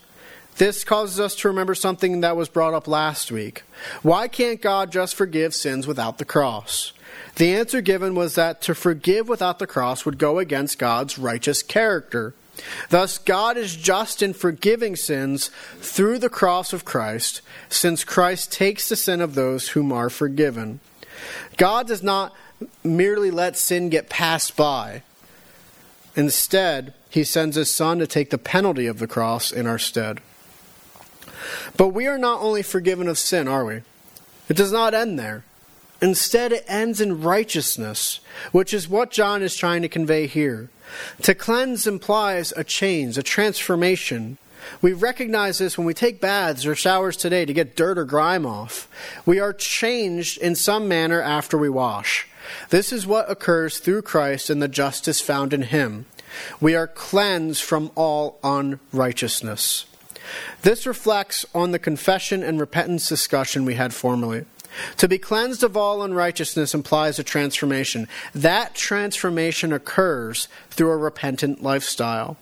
This 0.58 0.82
causes 0.82 1.20
us 1.20 1.36
to 1.36 1.48
remember 1.48 1.74
something 1.74 2.20
that 2.20 2.36
was 2.36 2.48
brought 2.48 2.74
up 2.74 2.88
last 2.88 3.30
week. 3.30 3.62
Why 4.02 4.26
can't 4.26 4.60
God 4.60 4.90
just 4.90 5.14
forgive 5.14 5.54
sins 5.54 5.86
without 5.86 6.18
the 6.18 6.24
cross? 6.24 6.92
The 7.36 7.54
answer 7.54 7.80
given 7.80 8.16
was 8.16 8.34
that 8.34 8.60
to 8.62 8.74
forgive 8.74 9.28
without 9.28 9.60
the 9.60 9.68
cross 9.68 10.04
would 10.04 10.18
go 10.18 10.40
against 10.40 10.80
God's 10.80 11.16
righteous 11.16 11.62
character. 11.62 12.34
Thus, 12.90 13.18
God 13.18 13.56
is 13.56 13.76
just 13.76 14.20
in 14.20 14.34
forgiving 14.34 14.96
sins 14.96 15.52
through 15.78 16.18
the 16.18 16.28
cross 16.28 16.72
of 16.72 16.84
Christ, 16.84 17.40
since 17.68 18.02
Christ 18.02 18.50
takes 18.50 18.88
the 18.88 18.96
sin 18.96 19.20
of 19.20 19.36
those 19.36 19.68
whom 19.68 19.92
are 19.92 20.10
forgiven. 20.10 20.80
God 21.56 21.86
does 21.86 22.02
not 22.02 22.34
merely 22.82 23.30
let 23.30 23.56
sin 23.56 23.90
get 23.90 24.08
passed 24.08 24.56
by. 24.56 25.02
Instead, 26.16 26.94
he 27.10 27.22
sends 27.22 27.54
his 27.54 27.70
Son 27.70 28.00
to 28.00 28.08
take 28.08 28.30
the 28.30 28.38
penalty 28.38 28.88
of 28.88 28.98
the 28.98 29.06
cross 29.06 29.52
in 29.52 29.68
our 29.68 29.78
stead. 29.78 30.20
But 31.76 31.88
we 31.88 32.06
are 32.06 32.18
not 32.18 32.40
only 32.40 32.62
forgiven 32.62 33.08
of 33.08 33.18
sin, 33.18 33.48
are 33.48 33.64
we? 33.64 33.82
It 34.48 34.56
does 34.56 34.72
not 34.72 34.94
end 34.94 35.18
there. 35.18 35.44
Instead, 36.00 36.52
it 36.52 36.64
ends 36.68 37.00
in 37.00 37.22
righteousness, 37.22 38.20
which 38.52 38.72
is 38.72 38.88
what 38.88 39.10
John 39.10 39.42
is 39.42 39.56
trying 39.56 39.82
to 39.82 39.88
convey 39.88 40.26
here. 40.26 40.70
To 41.22 41.34
cleanse 41.34 41.86
implies 41.86 42.52
a 42.56 42.64
change, 42.64 43.18
a 43.18 43.22
transformation. 43.22 44.38
We 44.80 44.92
recognize 44.92 45.58
this 45.58 45.76
when 45.76 45.86
we 45.86 45.94
take 45.94 46.20
baths 46.20 46.66
or 46.66 46.74
showers 46.74 47.16
today 47.16 47.44
to 47.44 47.52
get 47.52 47.76
dirt 47.76 47.98
or 47.98 48.04
grime 48.04 48.46
off. 48.46 48.88
We 49.26 49.40
are 49.40 49.52
changed 49.52 50.38
in 50.38 50.54
some 50.54 50.88
manner 50.88 51.20
after 51.20 51.58
we 51.58 51.68
wash. 51.68 52.28
This 52.70 52.92
is 52.92 53.06
what 53.06 53.30
occurs 53.30 53.78
through 53.78 54.02
Christ 54.02 54.50
and 54.50 54.62
the 54.62 54.68
justice 54.68 55.20
found 55.20 55.52
in 55.52 55.62
him. 55.62 56.06
We 56.60 56.74
are 56.74 56.86
cleansed 56.86 57.62
from 57.62 57.90
all 57.94 58.38
unrighteousness. 58.44 59.86
This 60.62 60.86
reflects 60.86 61.46
on 61.54 61.72
the 61.72 61.78
confession 61.78 62.42
and 62.42 62.60
repentance 62.60 63.08
discussion 63.08 63.64
we 63.64 63.74
had 63.74 63.94
formerly. 63.94 64.44
To 64.98 65.08
be 65.08 65.18
cleansed 65.18 65.62
of 65.62 65.76
all 65.76 66.02
unrighteousness 66.02 66.74
implies 66.74 67.18
a 67.18 67.24
transformation. 67.24 68.06
That 68.34 68.74
transformation 68.74 69.72
occurs 69.72 70.48
through 70.70 70.90
a 70.90 70.96
repentant 70.96 71.62
lifestyle. 71.62 72.36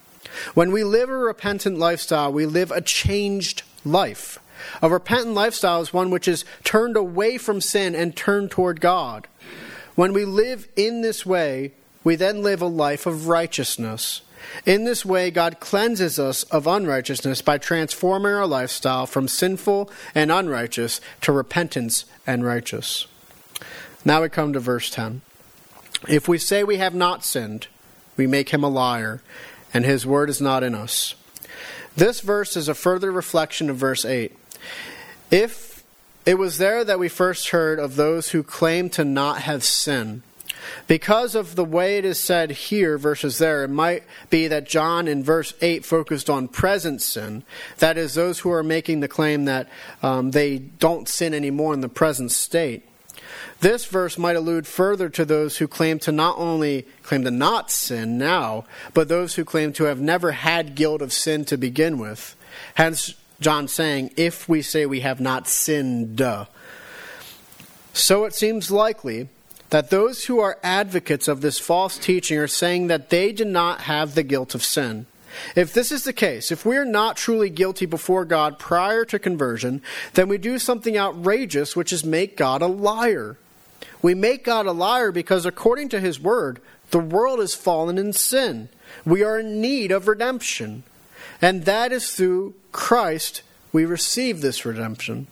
When 0.55 0.73
we 0.73 0.85
live 0.85 1.09
a 1.09 1.17
repentant 1.17 1.79
lifestyle, 1.79 2.33
we 2.33 2.47
live 2.47 2.71
a 2.71 2.81
changed 2.81 3.63
life. 3.85 4.39
A 4.83 4.91
repentant 4.91 5.35
lifestyle 5.35 5.81
is 5.81 5.93
one 5.93 6.11
which 6.11 6.29
is 6.29 6.45
turned 6.65 6.97
away 6.97 7.39
from 7.39 7.61
sin 7.61 7.95
and 7.95 8.17
turned 8.17 8.51
toward 8.51 8.81
God. 8.81 9.29
When 9.95 10.13
we 10.13 10.25
live 10.25 10.69
in 10.77 11.03
this 11.03 11.25
way, 11.25 11.73
we 12.05 12.17
then 12.17 12.43
live 12.43 12.61
a 12.61 12.67
life 12.67 13.07
of 13.07 13.29
righteousness. 13.29 14.21
In 14.65 14.85
this 14.85 15.05
way, 15.05 15.31
God 15.31 15.61
cleanses 15.61 16.19
us 16.19 16.43
of 16.45 16.67
unrighteousness 16.67 17.43
by 17.43 17.59
transforming 17.59 18.33
our 18.33 18.47
lifestyle 18.47 19.07
from 19.07 19.29
sinful 19.29 19.91
and 20.15 20.33
unrighteous 20.33 21.01
to 21.23 21.33
repentance 21.33 22.05
and 22.27 22.45
righteous. 22.45 23.07
Now 24.05 24.23
we 24.23 24.29
come 24.29 24.53
to 24.53 24.61
verse 24.61 24.91
10. 24.91 25.23
If 26.09 26.29
we 26.29 26.39
say 26.39 26.63
we 26.63 26.77
have 26.77 26.95
not 26.95 27.25
sinned, 27.25 27.69
we 28.17 28.27
make 28.27 28.51
him 28.51 28.63
a 28.63 28.69
liar, 28.69 29.23
and 29.75 29.85
his 29.85 30.07
word 30.07 30.31
is 30.31 30.41
not 30.41 30.63
in 30.63 30.75
us. 30.75 31.15
This 31.97 32.21
verse 32.21 32.57
is 32.57 32.69
a 32.69 32.75
further 32.75 33.11
reflection 33.11 33.71
of 33.71 33.77
verse 33.77 34.05
8. 34.05 34.37
If 35.31 35.83
it 36.25 36.39
was 36.39 36.59
there 36.59 36.85
that 36.85 36.99
we 36.99 37.09
first 37.09 37.51
heard 37.51 37.79
of 37.79 37.97
those 37.97 38.31
who 38.31 38.43
claim 38.43 38.91
to 38.91 39.05
not 39.05 39.43
have 39.43 39.65
sin, 39.65 40.23
because 40.87 41.35
of 41.35 41.55
the 41.55 41.65
way 41.65 41.99
it 41.99 42.05
is 42.05 42.19
said 42.19 42.51
here 42.51 42.99
versus 42.99 43.39
there, 43.39 43.65
it 43.65 43.69
might 43.69 44.05
be 44.31 44.49
that 44.49 44.67
John 44.67 45.09
in 45.09 45.23
verse 45.23 45.53
8 45.61 45.85
focused 45.85 46.31
on 46.31 46.49
present 46.49 47.03
sin. 47.03 47.45
That 47.79 47.99
is, 47.99 48.15
those 48.15 48.41
who 48.41 48.51
are 48.51 48.63
making 48.63 49.01
the 49.01 49.09
claim 49.09 49.45
that 49.47 49.69
um, 50.03 50.31
they 50.31 50.59
don't 50.59 51.09
sin 51.09 51.35
anymore 51.35 51.75
in 51.75 51.81
the 51.81 51.89
present 51.89 52.33
state. 52.33 52.85
This 53.61 53.87
verse 53.87 54.19
might 54.19 54.37
allude 54.37 54.67
further 54.67 55.09
to 55.11 55.25
those 55.25 55.59
who 55.59 55.67
claim 55.67 55.99
to 56.01 56.13
not 56.13 56.37
only 56.39 56.87
claim 57.03 57.25
to 57.25 57.31
not 57.31 57.71
sin 57.71 58.19
now, 58.19 58.65
but 58.93 59.09
those 59.09 59.35
who 59.35 59.45
claim 59.45 59.73
to 59.75 59.85
have 59.85 60.01
never 60.01 60.33
had 60.33 60.75
guilt 60.75 61.01
of 61.01 61.13
sin 61.13 61.45
to 61.47 61.57
begin 61.57 61.99
with. 61.99 62.37
Hence, 62.75 63.15
John 63.41 63.69
saying, 63.69 64.13
if 64.17 64.49
we 64.49 64.63
say 64.63 64.87
we 64.87 65.01
have 65.01 65.21
not 65.21 65.49
sinned. 65.49 66.21
So 67.93 68.25
it 68.25 68.35
seems 68.35 68.71
likely 68.71 69.29
that 69.71 69.91
those 69.91 70.25
who 70.25 70.39
are 70.39 70.59
advocates 70.63 71.29
of 71.29 71.41
this 71.41 71.59
false 71.59 71.99
teaching 71.99 72.39
are 72.39 72.47
saying 72.47 72.87
that 72.87 73.11
they 73.11 73.33
do 73.33 73.45
not 73.45 73.83
have 73.83 74.15
the 74.15 74.23
guilt 74.23 74.55
of 74.55 74.65
sin. 74.65 75.07
If 75.55 75.73
this 75.73 75.93
is 75.93 76.05
the 76.05 76.13
case, 76.13 76.51
if 76.51 76.65
we 76.65 76.77
are 76.77 76.85
not 76.85 77.17
truly 77.17 77.51
guilty 77.51 77.87
before 77.87 78.25
God 78.25 78.59
prior 78.59 79.05
to 79.07 79.19
conversion, 79.19 79.83
then 80.15 80.29
we 80.29 80.39
do 80.39 80.59
something 80.59 80.97
outrageous, 80.97 81.77
which 81.77 81.93
is 81.93 82.05
make 82.05 82.37
God 82.37 82.63
a 82.63 82.67
liar. 82.67 83.37
We 84.03 84.15
make 84.15 84.45
God 84.45 84.67
a 84.67 84.73
liar 84.73 85.13
because, 85.13 85.45
according 85.45 85.91
to 85.91 86.01
his 86.01 86.21
word, 86.21 86.61
the 86.91 86.99
world 86.99 87.41
is 87.41 87.55
fallen 87.55 87.99
in 87.99 88.13
sin. 88.13 88.69
We 89.05 89.23
are 89.23 89.41
in 89.41 89.61
need 89.61 89.91
of 89.91 90.09
redemption. 90.09 90.85
And 91.43 91.65
that 91.65 91.93
is 91.93 92.13
through 92.13 92.55
Christ 92.73 93.43
we 93.73 93.85
receive 93.85 94.41
this 94.41 94.65
redemption. 94.65 95.27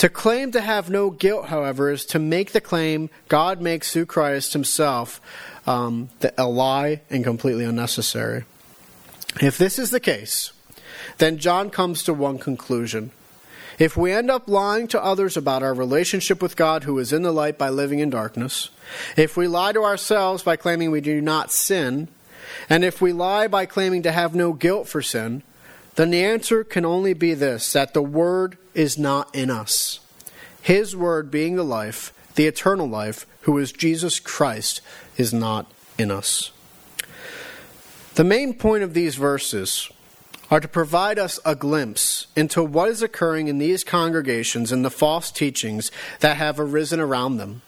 To 0.00 0.08
claim 0.08 0.50
to 0.52 0.62
have 0.62 0.88
no 0.88 1.10
guilt, 1.10 1.48
however, 1.48 1.90
is 1.90 2.06
to 2.06 2.18
make 2.18 2.52
the 2.52 2.60
claim 2.62 3.10
God 3.28 3.60
makes 3.60 3.92
through 3.92 4.06
Christ 4.06 4.54
himself 4.54 5.20
um, 5.66 6.08
a 6.38 6.48
lie 6.48 7.02
and 7.10 7.22
completely 7.22 7.66
unnecessary. 7.66 8.44
If 9.42 9.58
this 9.58 9.78
is 9.78 9.90
the 9.90 10.00
case, 10.00 10.54
then 11.18 11.36
John 11.36 11.68
comes 11.68 12.02
to 12.04 12.14
one 12.14 12.38
conclusion. 12.38 13.10
If 13.78 13.94
we 13.94 14.10
end 14.10 14.30
up 14.30 14.48
lying 14.48 14.88
to 14.88 15.04
others 15.04 15.36
about 15.36 15.62
our 15.62 15.74
relationship 15.74 16.40
with 16.40 16.56
God 16.56 16.84
who 16.84 16.98
is 16.98 17.12
in 17.12 17.20
the 17.20 17.30
light 17.30 17.58
by 17.58 17.68
living 17.68 17.98
in 17.98 18.08
darkness, 18.08 18.70
if 19.18 19.36
we 19.36 19.48
lie 19.48 19.72
to 19.72 19.84
ourselves 19.84 20.42
by 20.42 20.56
claiming 20.56 20.90
we 20.90 21.02
do 21.02 21.20
not 21.20 21.52
sin, 21.52 22.08
and 22.70 22.86
if 22.86 23.02
we 23.02 23.12
lie 23.12 23.48
by 23.48 23.66
claiming 23.66 24.02
to 24.04 24.12
have 24.12 24.34
no 24.34 24.54
guilt 24.54 24.88
for 24.88 25.02
sin, 25.02 25.42
then 26.00 26.08
the 26.08 26.24
answer 26.24 26.64
can 26.64 26.86
only 26.86 27.12
be 27.12 27.34
this 27.34 27.74
that 27.74 27.92
the 27.92 28.02
Word 28.02 28.56
is 28.72 28.96
not 28.96 29.34
in 29.34 29.50
us. 29.50 30.00
His 30.62 30.96
Word, 30.96 31.30
being 31.30 31.56
the 31.56 31.62
life, 31.62 32.14
the 32.36 32.46
eternal 32.46 32.88
life, 32.88 33.26
who 33.42 33.58
is 33.58 33.70
Jesus 33.70 34.18
Christ, 34.18 34.80
is 35.18 35.34
not 35.34 35.70
in 35.98 36.10
us. 36.10 36.52
The 38.14 38.24
main 38.24 38.54
point 38.54 38.82
of 38.82 38.94
these 38.94 39.16
verses 39.16 39.90
are 40.50 40.60
to 40.60 40.68
provide 40.68 41.18
us 41.18 41.38
a 41.44 41.54
glimpse 41.54 42.28
into 42.34 42.62
what 42.62 42.88
is 42.88 43.02
occurring 43.02 43.48
in 43.48 43.58
these 43.58 43.84
congregations 43.84 44.72
and 44.72 44.82
the 44.82 44.90
false 44.90 45.30
teachings 45.30 45.92
that 46.20 46.38
have 46.38 46.58
arisen 46.58 46.98
around 46.98 47.36
them. 47.36 47.60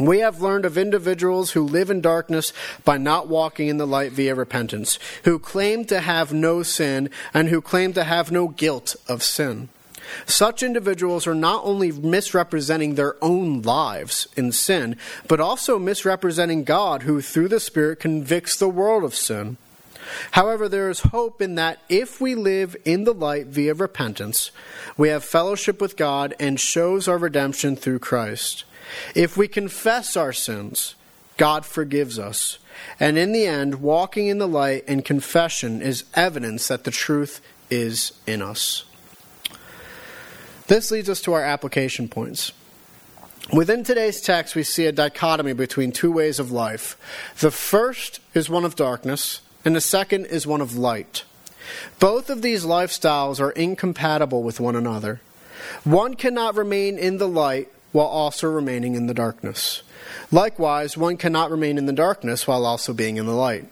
We 0.00 0.20
have 0.20 0.40
learned 0.40 0.64
of 0.64 0.78
individuals 0.78 1.52
who 1.52 1.62
live 1.62 1.90
in 1.90 2.00
darkness 2.00 2.52
by 2.84 2.96
not 2.96 3.28
walking 3.28 3.68
in 3.68 3.76
the 3.76 3.86
light 3.86 4.12
via 4.12 4.34
repentance, 4.34 4.98
who 5.24 5.38
claim 5.38 5.84
to 5.86 6.00
have 6.00 6.32
no 6.32 6.62
sin 6.62 7.10
and 7.34 7.48
who 7.48 7.60
claim 7.60 7.92
to 7.92 8.04
have 8.04 8.32
no 8.32 8.48
guilt 8.48 8.96
of 9.08 9.22
sin. 9.22 9.68
Such 10.26 10.62
individuals 10.62 11.26
are 11.26 11.34
not 11.34 11.64
only 11.64 11.92
misrepresenting 11.92 12.94
their 12.94 13.22
own 13.22 13.62
lives 13.62 14.26
in 14.36 14.52
sin, 14.52 14.96
but 15.28 15.38
also 15.38 15.78
misrepresenting 15.78 16.64
God, 16.64 17.02
who 17.02 17.20
through 17.20 17.48
the 17.48 17.60
Spirit 17.60 18.00
convicts 18.00 18.56
the 18.56 18.68
world 18.68 19.04
of 19.04 19.14
sin. 19.14 19.56
However, 20.32 20.68
there 20.68 20.90
is 20.90 21.00
hope 21.00 21.42
in 21.42 21.54
that 21.56 21.80
if 21.88 22.20
we 22.20 22.34
live 22.34 22.76
in 22.84 23.04
the 23.04 23.14
light 23.14 23.46
via 23.46 23.74
repentance, 23.74 24.50
we 24.96 25.08
have 25.08 25.24
fellowship 25.24 25.80
with 25.80 25.96
God 25.96 26.34
and 26.38 26.58
shows 26.58 27.08
our 27.08 27.18
redemption 27.18 27.76
through 27.76 28.00
Christ. 28.00 28.64
If 29.14 29.36
we 29.36 29.48
confess 29.48 30.16
our 30.16 30.32
sins, 30.32 30.94
God 31.36 31.64
forgives 31.64 32.18
us. 32.18 32.58
And 32.98 33.18
in 33.18 33.32
the 33.32 33.46
end, 33.46 33.76
walking 33.76 34.26
in 34.26 34.38
the 34.38 34.48
light 34.48 34.84
and 34.86 35.04
confession 35.04 35.82
is 35.82 36.04
evidence 36.14 36.68
that 36.68 36.84
the 36.84 36.90
truth 36.90 37.40
is 37.70 38.12
in 38.26 38.42
us. 38.42 38.84
This 40.66 40.90
leads 40.90 41.08
us 41.08 41.20
to 41.22 41.32
our 41.32 41.42
application 41.42 42.08
points. 42.08 42.52
Within 43.52 43.82
today's 43.82 44.20
text, 44.20 44.54
we 44.54 44.62
see 44.62 44.86
a 44.86 44.92
dichotomy 44.92 45.52
between 45.52 45.90
two 45.90 46.12
ways 46.12 46.38
of 46.38 46.52
life. 46.52 46.96
The 47.40 47.50
first 47.50 48.20
is 48.34 48.48
one 48.48 48.64
of 48.64 48.76
darkness, 48.76 49.40
and 49.64 49.76
the 49.76 49.80
second 49.80 50.26
is 50.26 50.46
one 50.46 50.60
of 50.60 50.76
light. 50.76 51.24
Both 51.98 52.30
of 52.30 52.42
these 52.42 52.64
lifestyles 52.64 53.40
are 53.40 53.50
incompatible 53.52 54.42
with 54.42 54.60
one 54.60 54.76
another. 54.76 55.20
One 55.84 56.14
cannot 56.14 56.56
remain 56.56 56.98
in 56.98 57.18
the 57.18 57.28
light 57.28 57.68
while 57.92 58.06
also 58.06 58.48
remaining 58.48 58.94
in 58.94 59.06
the 59.06 59.14
darkness. 59.14 59.82
Likewise, 60.32 60.96
one 60.96 61.16
cannot 61.16 61.50
remain 61.50 61.78
in 61.78 61.86
the 61.86 61.92
darkness 61.92 62.46
while 62.46 62.64
also 62.64 62.92
being 62.92 63.16
in 63.16 63.26
the 63.26 63.32
light. 63.32 63.66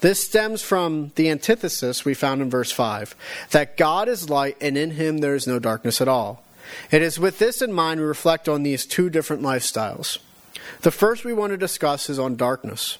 This 0.00 0.22
stems 0.22 0.62
from 0.62 1.12
the 1.14 1.30
antithesis 1.30 2.04
we 2.04 2.14
found 2.14 2.42
in 2.42 2.50
verse 2.50 2.70
5 2.70 3.14
that 3.50 3.76
God 3.76 4.08
is 4.08 4.28
light 4.28 4.56
and 4.60 4.76
in 4.76 4.92
him 4.92 5.18
there 5.18 5.34
is 5.34 5.46
no 5.46 5.58
darkness 5.58 6.00
at 6.00 6.08
all. 6.08 6.44
It 6.90 7.02
is 7.02 7.18
with 7.18 7.38
this 7.38 7.62
in 7.62 7.72
mind 7.72 8.00
we 8.00 8.06
reflect 8.06 8.48
on 8.48 8.62
these 8.62 8.86
two 8.86 9.08
different 9.08 9.42
lifestyles. 9.42 10.18
The 10.82 10.90
first 10.90 11.24
we 11.24 11.32
want 11.32 11.52
to 11.52 11.56
discuss 11.56 12.10
is 12.10 12.18
on 12.18 12.36
darkness. 12.36 12.98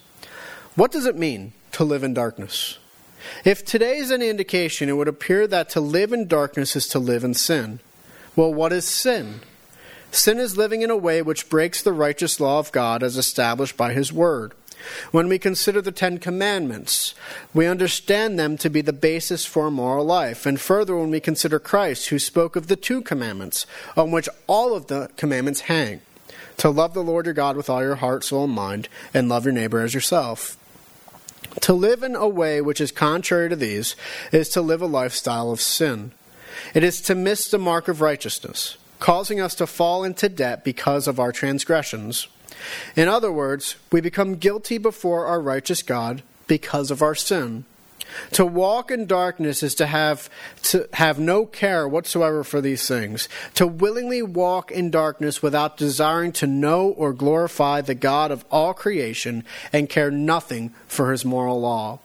What 0.77 0.93
does 0.93 1.07
it 1.07 1.17
mean 1.17 1.53
to 1.75 1.85
live 1.85 2.03
in 2.03 2.15
darkness? 2.15 2.79
If 3.45 3.65
today 3.65 3.99
is 3.99 4.11
any 4.11 4.29
indication, 4.29 4.89
it 4.89 4.97
would 4.97 5.09
appear 5.09 5.47
that 5.47 5.69
to 5.71 5.81
live 5.81 6.13
in 6.13 6.27
darkness 6.27 6.77
is 6.77 6.87
to 6.89 6.99
live 6.99 7.25
in 7.25 7.35
sin. 7.35 7.81
Well, 8.37 8.53
what 8.53 8.73
is 8.73 8.85
sin? 8.85 9.41
Sin 10.11 10.39
is 10.39 10.57
living 10.57 10.83
in 10.83 10.91
a 10.91 10.97
way 10.97 11.23
which 11.23 11.49
breaks 11.49 11.83
the 11.83 11.93
righteous 11.93 12.39
law 12.39 12.59
of 12.59 12.73
God 12.73 13.03
as 13.03 13.17
established 13.17 13.77
by 13.77 13.93
His 13.93 14.13
Word. 14.13 14.53
When 15.11 15.29
we 15.29 15.39
consider 15.39 15.81
the 15.81 15.93
Ten 15.93 16.19
Commandments, 16.19 17.15
we 17.53 17.67
understand 17.67 18.39
them 18.39 18.57
to 18.59 18.69
be 18.69 18.83
the 18.83 18.93
basis 18.93 19.47
for 19.47 19.71
moral 19.71 20.05
life. 20.05 20.47
And 20.47 20.61
further, 20.61 20.97
when 20.97 21.11
we 21.11 21.21
consider 21.21 21.59
Christ, 21.59 22.09
who 22.09 22.19
spoke 22.19 22.55
of 22.55 22.67
the 22.67 22.77
two 22.77 23.01
commandments, 23.01 23.67
on 23.97 24.11
which 24.11 24.29
all 24.47 24.75
of 24.75 24.89
the 24.89 25.11
commandments 25.17 25.63
hang 25.63 26.03
to 26.59 26.71
love 26.71 26.95
the 26.95 27.03
Lord 27.03 27.25
your 27.25 27.35
God 27.35 27.57
with 27.57 27.69
all 27.69 27.83
your 27.83 27.97
heart, 27.97 28.25
soul, 28.25 28.45
and 28.45 28.53
mind, 28.53 28.89
and 29.13 29.29
love 29.29 29.45
your 29.45 29.55
neighbor 29.55 29.81
as 29.81 29.95
yourself. 29.95 30.57
To 31.61 31.73
live 31.73 32.03
in 32.03 32.17
a 32.17 32.29
way 32.29 32.61
which 32.61 32.81
is 32.81 32.91
contrary 32.91 33.49
to 33.49 33.57
these 33.57 33.97
is 34.33 34.49
to 34.51 34.61
live 34.61 34.83
a 34.83 34.87
lifestyle 34.87 35.51
of 35.51 35.61
sin. 35.61 36.13
It 36.75 36.85
is 36.85 37.01
to 37.03 37.15
miss 37.15 37.51
the 37.51 37.59
mark 37.59 37.89
of 37.89 38.01
righteousness 38.01 38.77
causing 39.05 39.39
us 39.39 39.55
to 39.55 39.67
fall 39.67 40.03
into 40.03 40.31
debt 40.31 40.65
because 40.65 41.07
of 41.07 41.21
our 41.21 41.31
transgressions. 41.31 42.27
In 42.97 43.07
other 43.07 43.31
words, 43.31 43.77
we 43.93 44.01
become 44.01 44.37
guilty 44.37 44.79
before 44.79 45.27
our 45.27 45.43
righteous 45.43 45.83
God 45.83 46.23
because 46.47 46.91
of 46.91 47.03
our 47.03 47.15
sin. 47.15 47.67
To 48.33 48.47
walk 48.47 48.91
in 48.91 49.07
darkness 49.07 49.63
is 49.63 49.75
to 49.77 49.87
have 49.87 50.29
to 50.63 50.89
have 50.95 51.19
no 51.19 51.47
care 51.47 51.89
whatsoever 51.89 52.45
for 52.45 52.61
these 52.61 52.87
things. 52.87 53.29
To 53.55 53.67
willingly 53.67 54.23
walk 54.23 54.71
in 54.71 54.91
darkness 54.91 55.43
without 55.43 55.77
desiring 55.77 56.33
to 56.33 56.47
know 56.47 56.89
or 56.89 57.13
glorify 57.13 57.81
the 57.81 57.95
God 57.95 58.31
of 58.31 58.45
all 58.51 58.75
creation 58.75 59.45
and 59.73 59.89
care 59.89 60.11
nothing 60.11 60.71
for 60.87 61.13
his 61.13 61.25
moral 61.25 61.61
law. 61.61 62.01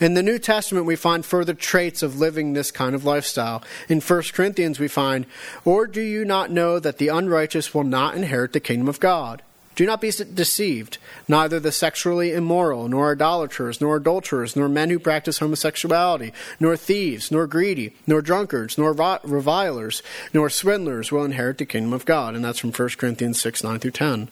In 0.00 0.14
the 0.14 0.22
New 0.22 0.38
Testament, 0.38 0.86
we 0.86 0.96
find 0.96 1.24
further 1.24 1.54
traits 1.54 2.02
of 2.02 2.18
living 2.18 2.52
this 2.52 2.70
kind 2.70 2.94
of 2.94 3.04
lifestyle. 3.04 3.62
In 3.88 4.00
1 4.00 4.22
Corinthians, 4.32 4.78
we 4.78 4.88
find, 4.88 5.26
Or 5.64 5.86
do 5.86 6.00
you 6.00 6.24
not 6.24 6.50
know 6.50 6.78
that 6.78 6.98
the 6.98 7.08
unrighteous 7.08 7.72
will 7.72 7.84
not 7.84 8.14
inherit 8.14 8.52
the 8.52 8.60
kingdom 8.60 8.88
of 8.88 9.00
God? 9.00 9.42
Do 9.76 9.86
not 9.86 10.00
be 10.00 10.10
deceived. 10.10 10.98
Neither 11.28 11.60
the 11.60 11.72
sexually 11.72 12.32
immoral, 12.32 12.88
nor 12.88 13.12
idolaters, 13.12 13.80
nor 13.80 13.96
adulterers, 13.96 14.56
nor 14.56 14.68
men 14.68 14.90
who 14.90 14.98
practice 14.98 15.38
homosexuality, 15.38 16.32
nor 16.58 16.76
thieves, 16.76 17.30
nor 17.30 17.46
greedy, 17.46 17.94
nor 18.06 18.20
drunkards, 18.20 18.76
nor 18.76 18.92
revilers, 19.22 20.02
nor 20.34 20.50
swindlers 20.50 21.12
will 21.12 21.24
inherit 21.24 21.58
the 21.58 21.66
kingdom 21.66 21.92
of 21.92 22.04
God. 22.04 22.34
And 22.34 22.44
that's 22.44 22.58
from 22.58 22.72
1 22.72 22.88
Corinthians 22.98 23.40
6 23.40 23.64
9 23.64 23.78
through 23.78 23.90
10. 23.92 24.28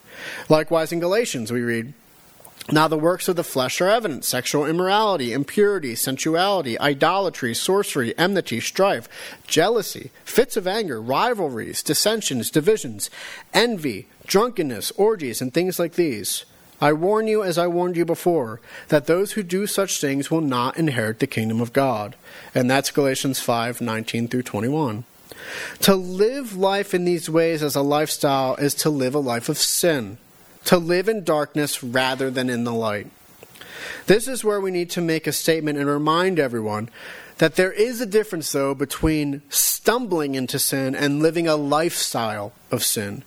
Likewise, 0.49 0.91
in 0.91 0.99
Galatians, 0.99 1.51
we 1.51 1.61
read, 1.61 1.93
now, 2.71 2.87
the 2.87 2.97
works 2.97 3.27
of 3.27 3.35
the 3.35 3.43
flesh 3.43 3.81
are 3.81 3.89
evident 3.89 4.25
sexual 4.25 4.65
immorality, 4.65 5.33
impurity, 5.33 5.95
sensuality, 5.95 6.79
idolatry, 6.79 7.55
sorcery, 7.55 8.15
enmity, 8.17 8.59
strife, 8.59 9.09
jealousy, 9.47 10.11
fits 10.23 10.55
of 10.55 10.67
anger, 10.67 11.01
rivalries, 11.01 11.81
dissensions, 11.81 12.51
divisions, 12.51 13.09
envy, 13.53 14.07
drunkenness, 14.27 14.91
orgies, 14.91 15.41
and 15.41 15.53
things 15.53 15.79
like 15.79 15.93
these. 15.93 16.45
I 16.79 16.93
warn 16.93 17.27
you, 17.27 17.43
as 17.43 17.57
I 17.57 17.67
warned 17.67 17.97
you 17.97 18.05
before, 18.05 18.61
that 18.89 19.07
those 19.07 19.33
who 19.33 19.43
do 19.43 19.65
such 19.65 19.99
things 19.99 20.29
will 20.29 20.41
not 20.41 20.77
inherit 20.77 21.19
the 21.19 21.27
kingdom 21.27 21.61
of 21.61 21.73
God. 21.73 22.15
And 22.53 22.69
that's 22.69 22.91
Galatians 22.91 23.39
5 23.39 23.81
19 23.81 24.27
through 24.27 24.43
21. 24.43 25.03
To 25.81 25.95
live 25.95 26.55
life 26.55 26.93
in 26.93 27.05
these 27.05 27.29
ways 27.29 27.63
as 27.63 27.75
a 27.75 27.81
lifestyle 27.81 28.55
is 28.55 28.75
to 28.75 28.89
live 28.89 29.15
a 29.15 29.19
life 29.19 29.49
of 29.49 29.57
sin 29.57 30.19
to 30.65 30.77
live 30.77 31.09
in 31.09 31.23
darkness 31.23 31.83
rather 31.83 32.29
than 32.29 32.49
in 32.49 32.63
the 32.63 32.73
light. 32.73 33.07
This 34.05 34.27
is 34.27 34.43
where 34.43 34.59
we 34.59 34.71
need 34.71 34.89
to 34.91 35.01
make 35.01 35.27
a 35.27 35.31
statement 35.31 35.77
and 35.77 35.87
remind 35.87 36.39
everyone 36.39 36.89
that 37.37 37.55
there 37.55 37.71
is 37.71 38.01
a 38.01 38.05
difference, 38.05 38.51
though, 38.51 38.73
between 38.73 39.41
stumbling 39.49 40.35
into 40.35 40.59
sin 40.59 40.95
and 40.95 41.21
living 41.21 41.47
a 41.47 41.55
lifestyle 41.55 42.53
of 42.71 42.83
sin. 42.83 43.23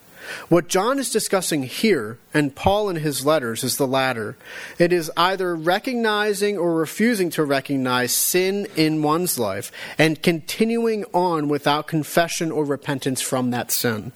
What 0.48 0.68
John 0.68 0.98
is 0.98 1.10
discussing 1.10 1.64
here, 1.64 2.18
and 2.32 2.54
Paul 2.54 2.88
in 2.88 2.96
his 2.96 3.26
letters, 3.26 3.64
is 3.64 3.76
the 3.76 3.86
latter. 3.86 4.36
It 4.78 4.92
is 4.92 5.10
either 5.16 5.56
recognizing 5.56 6.56
or 6.56 6.74
refusing 6.74 7.30
to 7.30 7.44
recognize 7.44 8.12
sin 8.12 8.66
in 8.76 9.02
one's 9.02 9.38
life 9.38 9.72
and 9.98 10.22
continuing 10.22 11.04
on 11.12 11.48
without 11.48 11.88
confession 11.88 12.52
or 12.52 12.64
repentance 12.64 13.20
from 13.20 13.50
that 13.50 13.72
sin. 13.72 14.12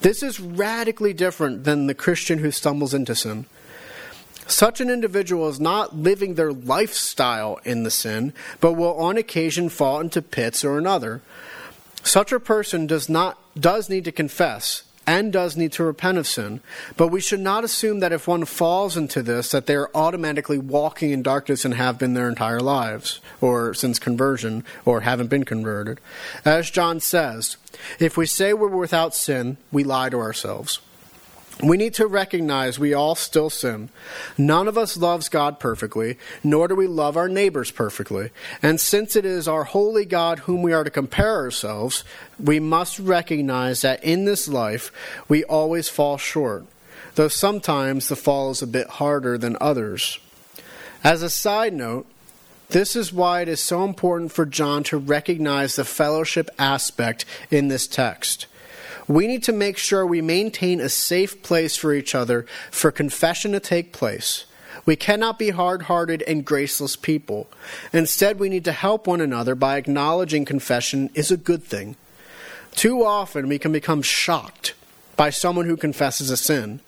This 0.00 0.22
is 0.22 0.40
radically 0.40 1.12
different 1.12 1.64
than 1.64 1.86
the 1.86 1.94
Christian 1.94 2.38
who 2.38 2.50
stumbles 2.50 2.94
into 2.94 3.14
sin. 3.14 3.46
Such 4.46 4.80
an 4.80 4.90
individual 4.90 5.48
is 5.48 5.58
not 5.58 5.96
living 5.96 6.34
their 6.34 6.52
lifestyle 6.52 7.58
in 7.64 7.82
the 7.82 7.90
sin, 7.90 8.32
but 8.60 8.74
will 8.74 8.96
on 8.96 9.16
occasion 9.16 9.68
fall 9.68 10.00
into 10.00 10.22
pits 10.22 10.64
or 10.64 10.78
another. 10.78 11.20
Such 12.04 12.30
a 12.30 12.38
person 12.38 12.86
does 12.86 13.08
not 13.08 13.38
does 13.58 13.88
need 13.88 14.04
to 14.04 14.12
confess 14.12 14.84
and 15.06 15.32
does 15.32 15.56
need 15.56 15.72
to 15.72 15.84
repent 15.84 16.18
of 16.18 16.26
sin. 16.26 16.60
But 16.96 17.08
we 17.08 17.20
should 17.20 17.40
not 17.40 17.64
assume 17.64 18.00
that 18.00 18.12
if 18.12 18.26
one 18.26 18.44
falls 18.44 18.96
into 18.96 19.22
this, 19.22 19.50
that 19.50 19.66
they 19.66 19.76
are 19.76 19.90
automatically 19.94 20.58
walking 20.58 21.10
in 21.10 21.22
darkness 21.22 21.64
and 21.64 21.74
have 21.74 21.98
been 21.98 22.14
their 22.14 22.28
entire 22.28 22.60
lives, 22.60 23.20
or 23.40 23.72
since 23.74 23.98
conversion, 23.98 24.64
or 24.84 25.02
haven't 25.02 25.28
been 25.28 25.44
converted. 25.44 26.00
As 26.44 26.70
John 26.70 27.00
says, 27.00 27.56
if 27.98 28.16
we 28.16 28.26
say 28.26 28.52
we're 28.52 28.68
without 28.68 29.14
sin, 29.14 29.56
we 29.70 29.84
lie 29.84 30.08
to 30.08 30.18
ourselves. 30.18 30.80
We 31.62 31.78
need 31.78 31.94
to 31.94 32.06
recognize 32.06 32.78
we 32.78 32.92
all 32.92 33.14
still 33.14 33.48
sin. 33.48 33.88
None 34.36 34.68
of 34.68 34.76
us 34.76 34.98
loves 34.98 35.30
God 35.30 35.58
perfectly, 35.58 36.18
nor 36.44 36.68
do 36.68 36.74
we 36.74 36.86
love 36.86 37.16
our 37.16 37.30
neighbors 37.30 37.70
perfectly. 37.70 38.30
And 38.62 38.78
since 38.78 39.16
it 39.16 39.24
is 39.24 39.48
our 39.48 39.64
holy 39.64 40.04
God 40.04 40.40
whom 40.40 40.60
we 40.60 40.74
are 40.74 40.84
to 40.84 40.90
compare 40.90 41.36
ourselves, 41.36 42.04
we 42.38 42.60
must 42.60 42.98
recognize 42.98 43.80
that 43.80 44.04
in 44.04 44.26
this 44.26 44.48
life 44.48 44.92
we 45.28 45.44
always 45.44 45.88
fall 45.88 46.18
short, 46.18 46.66
though 47.14 47.28
sometimes 47.28 48.08
the 48.08 48.16
fall 48.16 48.50
is 48.50 48.60
a 48.60 48.66
bit 48.66 48.88
harder 48.88 49.38
than 49.38 49.56
others. 49.58 50.18
As 51.02 51.22
a 51.22 51.30
side 51.30 51.72
note, 51.72 52.06
this 52.68 52.94
is 52.94 53.14
why 53.14 53.40
it 53.40 53.48
is 53.48 53.62
so 53.62 53.82
important 53.82 54.30
for 54.30 54.44
John 54.44 54.82
to 54.84 54.98
recognize 54.98 55.76
the 55.76 55.84
fellowship 55.84 56.50
aspect 56.58 57.24
in 57.50 57.68
this 57.68 57.86
text 57.86 58.46
we 59.08 59.26
need 59.26 59.42
to 59.44 59.52
make 59.52 59.78
sure 59.78 60.06
we 60.06 60.20
maintain 60.20 60.80
a 60.80 60.88
safe 60.88 61.42
place 61.42 61.76
for 61.76 61.92
each 61.92 62.14
other 62.14 62.46
for 62.70 62.90
confession 62.90 63.52
to 63.52 63.60
take 63.60 63.92
place. 63.92 64.46
We 64.84 64.96
cannot 64.96 65.38
be 65.38 65.50
hard 65.50 65.82
hearted 65.82 66.22
and 66.22 66.44
graceless 66.44 66.96
people. 66.96 67.48
Instead, 67.92 68.38
we 68.38 68.48
need 68.48 68.64
to 68.64 68.72
help 68.72 69.06
one 69.06 69.20
another 69.20 69.54
by 69.54 69.76
acknowledging 69.76 70.44
confession 70.44 71.10
is 71.14 71.30
a 71.30 71.36
good 71.36 71.64
thing. 71.64 71.96
Too 72.72 73.04
often, 73.04 73.48
we 73.48 73.58
can 73.58 73.72
become 73.72 74.02
shocked 74.02 74.74
by 75.16 75.30
someone 75.30 75.66
who 75.66 75.76
confesses 75.76 76.30
a 76.30 76.36
sin 76.36 76.80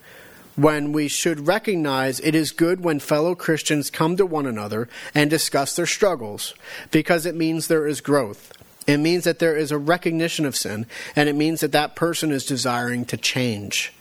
when 0.54 0.92
we 0.92 1.06
should 1.06 1.46
recognize 1.46 2.18
it 2.20 2.34
is 2.34 2.50
good 2.50 2.82
when 2.82 2.98
fellow 2.98 3.34
Christians 3.36 3.90
come 3.90 4.16
to 4.16 4.26
one 4.26 4.44
another 4.44 4.88
and 5.14 5.30
discuss 5.30 5.76
their 5.76 5.86
struggles 5.86 6.52
because 6.90 7.26
it 7.26 7.36
means 7.36 7.68
there 7.68 7.86
is 7.86 8.00
growth. 8.00 8.52
It 8.88 8.96
means 8.96 9.24
that 9.24 9.38
there 9.38 9.54
is 9.54 9.70
a 9.70 9.78
recognition 9.78 10.46
of 10.46 10.56
sin, 10.56 10.86
and 11.14 11.28
it 11.28 11.34
means 11.34 11.60
that 11.60 11.72
that 11.72 11.94
person 11.94 12.32
is 12.32 12.46
desiring 12.46 13.04
to 13.04 13.18
change. 13.18 13.92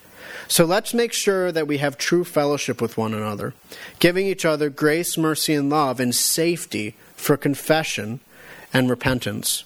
So 0.47 0.63
let's 0.63 0.93
make 0.93 1.11
sure 1.11 1.51
that 1.51 1.67
we 1.67 1.79
have 1.79 1.97
true 1.97 2.23
fellowship 2.23 2.81
with 2.81 2.97
one 2.97 3.13
another, 3.13 3.53
giving 3.99 4.25
each 4.25 4.45
other 4.45 4.69
grace, 4.69 5.17
mercy, 5.17 5.53
and 5.53 5.69
love 5.69 5.99
and 5.99 6.15
safety 6.15 6.95
for 7.17 7.35
confession 7.35 8.21
and 8.73 8.89
repentance. 8.89 9.65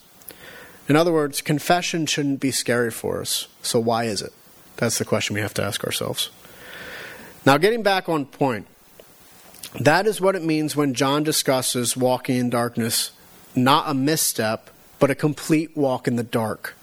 In 0.89 0.95
other 0.95 1.13
words, 1.13 1.41
confession 1.41 2.07
shouldn't 2.07 2.39
be 2.39 2.49
scary 2.49 2.89
for 2.89 3.21
us. 3.21 3.47
So 3.61 3.79
why 3.79 4.05
is 4.05 4.23
it? 4.23 4.33
That's 4.77 4.97
the 4.97 5.05
question 5.05 5.35
we 5.35 5.41
have 5.41 5.53
to 5.53 5.63
ask 5.63 5.83
ourselves. 5.83 6.31
Now, 7.45 7.59
getting 7.59 7.83
back 7.83 8.09
on 8.09 8.25
point, 8.25 8.65
that 9.79 10.07
is 10.07 10.19
what 10.19 10.35
it 10.35 10.43
means 10.43 10.75
when 10.75 10.95
John 10.95 11.21
discusses 11.21 11.95
walking 11.95 12.37
in 12.37 12.49
darkness, 12.49 13.11
not 13.55 13.87
a 13.87 13.93
misstep, 13.93 14.71
but 15.01 15.09
a 15.09 15.15
complete 15.15 15.75
walk 15.75 16.07
in 16.07 16.15
the 16.15 16.23
dark. 16.23 16.75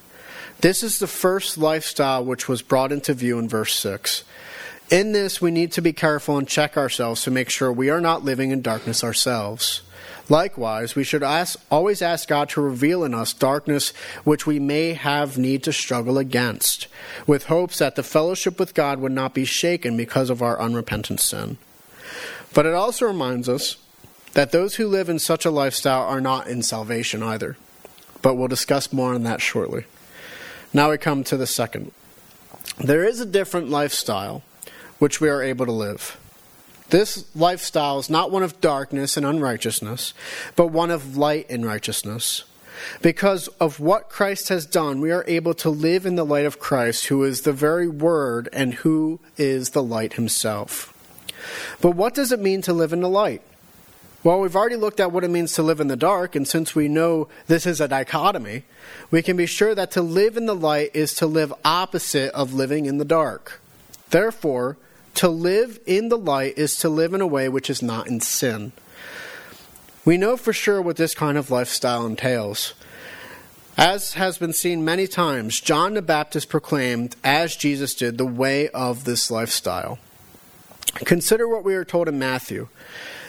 This 0.61 0.83
is 0.83 0.98
the 0.98 1.07
first 1.07 1.57
lifestyle 1.57 2.24
which 2.24 2.48
was 2.48 2.62
brought 2.62 2.90
into 2.90 3.14
view 3.14 3.38
in 3.38 3.48
verse 3.48 3.72
6. 3.74 4.24
In 4.90 5.12
this, 5.12 5.40
we 5.40 5.52
need 5.52 5.70
to 5.72 5.81
be 5.81 5.92
careful 5.92 6.37
and 6.37 6.48
check 6.48 6.76
ourselves 6.76 7.22
to 7.22 7.31
make 7.31 7.48
sure 7.48 7.70
we 7.70 7.90
are 7.90 8.00
not 8.00 8.24
living 8.24 8.50
in 8.50 8.61
darkness 8.61 9.04
ourselves. 9.04 9.83
Likewise, 10.28 10.96
we 10.96 11.04
should 11.04 11.22
ask, 11.22 11.61
always 11.70 12.02
ask 12.02 12.28
God 12.28 12.48
to 12.50 12.61
reveal 12.61 13.04
in 13.04 13.14
us 13.14 13.33
darkness 13.33 13.90
which 14.24 14.48
we 14.48 14.59
may 14.59 14.94
have 14.94 15.38
need 15.38 15.62
to 15.62 15.72
struggle 15.72 16.18
against, 16.18 16.88
with 17.24 17.44
hopes 17.44 17.78
that 17.78 17.94
the 17.94 18.02
fellowship 18.02 18.59
with 18.59 18.74
God 18.74 18.98
would 18.98 19.12
not 19.12 19.33
be 19.33 19.44
shaken 19.44 19.96
because 19.96 20.28
of 20.28 20.42
our 20.42 20.61
unrepentant 20.61 21.20
sin. 21.20 21.57
But 22.52 22.66
it 22.66 22.74
also 22.74 23.07
reminds 23.07 23.48
us 23.48 23.76
that 24.33 24.50
those 24.50 24.74
who 24.74 24.88
live 24.88 25.09
in 25.09 25.20
such 25.20 25.44
a 25.44 25.52
lifestyle 25.52 26.02
are 26.02 26.20
not 26.20 26.48
in 26.48 26.64
salvation 26.64 27.22
either 27.22 27.57
but 28.22 28.35
we'll 28.35 28.48
discuss 28.48 28.92
more 28.92 29.14
on 29.14 29.22
that 29.24 29.40
shortly. 29.40 29.85
Now 30.72 30.90
we 30.90 30.98
come 30.98 31.24
to 31.24 31.37
the 31.37 31.46
second. 31.46 31.92
There 32.78 33.04
is 33.04 33.20
a 33.20 33.26
different 33.26 33.70
lifestyle 33.70 34.42
which 34.98 35.20
we 35.20 35.28
are 35.28 35.42
able 35.42 35.66
to 35.66 35.72
live. 35.72 36.18
This 36.90 37.24
lifestyle 37.37 37.98
is 37.98 38.09
not 38.09 38.31
one 38.31 38.42
of 38.42 38.61
darkness 38.61 39.16
and 39.16 39.26
unrighteousness, 39.26 40.14
but 40.57 40.68
one 40.68 40.90
of 40.90 41.16
light 41.16 41.46
and 41.50 41.64
righteousness. 41.64 42.44
Because 43.02 43.48
of 43.61 43.81
what 43.81 44.09
Christ 44.09 44.48
has 44.48 44.64
done, 44.64 45.00
we 45.00 45.11
are 45.11 45.24
able 45.26 45.54
to 45.54 45.70
live 45.70 46.07
in 46.07 46.16
the 46.16 46.24
light 46.24 46.46
of 46.46 46.61
Christ, 46.61 47.07
who 47.07 47.24
is 47.24 47.42
the 47.42 47.52
very 47.52 47.88
Word 47.88 48.48
and 48.52 48.74
who 48.74 49.20
is 49.37 49.70
the 49.70 49.83
light 49.83 50.14
himself. 50.14 50.94
But 51.81 51.92
what 51.92 52.14
does 52.14 52.33
it 52.33 52.40
mean 52.40 52.62
to 52.62 52.72
live 52.72 52.92
in 52.92 53.00
the 53.00 53.09
light? 53.09 53.42
Well, 54.24 54.40
we've 54.40 54.57
already 54.57 54.76
looked 54.76 54.98
at 54.98 55.12
what 55.12 55.22
it 55.22 55.31
means 55.31 55.52
to 55.54 55.62
live 55.62 55.78
in 55.78 55.87
the 55.87 55.96
dark, 55.96 56.35
and 56.35 56.46
since 56.46 56.74
we 56.74 56.88
know 56.88 57.28
this 57.46 57.66
is 57.66 57.81
a 57.81 57.87
dichotomy, 57.87 58.64
we 59.12 59.22
can 59.22 59.37
be 59.37 59.46
sure 59.46 59.76
that 59.76 59.92
to 59.92 60.02
live 60.02 60.37
in 60.37 60.46
the 60.46 60.57
light 60.57 60.90
is 60.92 61.14
to 61.14 61.26
live 61.26 61.54
opposite 61.64 62.33
of 62.33 62.52
living 62.52 62.87
in 62.87 62.98
the 62.98 63.04
dark. 63.04 63.61
Therefore, 64.11 64.76
to 65.14 65.28
live 65.28 65.78
in 65.87 66.09
the 66.09 66.18
light 66.18 66.59
is 66.59 66.76
to 66.76 66.88
live 66.88 67.14
in 67.14 67.20
a 67.20 67.26
way 67.26 67.48
which 67.48 67.70
is 67.70 67.81
not 67.81 68.09
in 68.09 68.20
sin. 68.20 68.72
We 70.04 70.16
know 70.16 70.37
for 70.37 70.52
sure 70.52 70.83
what 70.83 70.96
this 70.96 71.14
kind 71.14 71.38
of 71.38 71.50
lifestyle 71.50 72.04
entails. 72.04 72.74
As 73.76 74.14
has 74.14 74.38
been 74.38 74.52
seen 74.52 74.85
many 74.85 75.07
times, 75.07 75.61
John 75.61 75.94
the 75.94 76.02
Baptist 76.02 76.48
proclaimed, 76.48 77.14
as 77.22 77.54
Jesus 77.54 77.94
did, 77.94 78.18
the 78.18 78.26
way 78.26 78.68
of 78.70 79.04
this 79.04 79.31
lifestyle. 79.31 80.00
Consider 80.94 81.46
what 81.46 81.62
we 81.62 81.74
are 81.74 81.85
told 81.85 82.09
in 82.09 82.18
Matthew. 82.18 82.66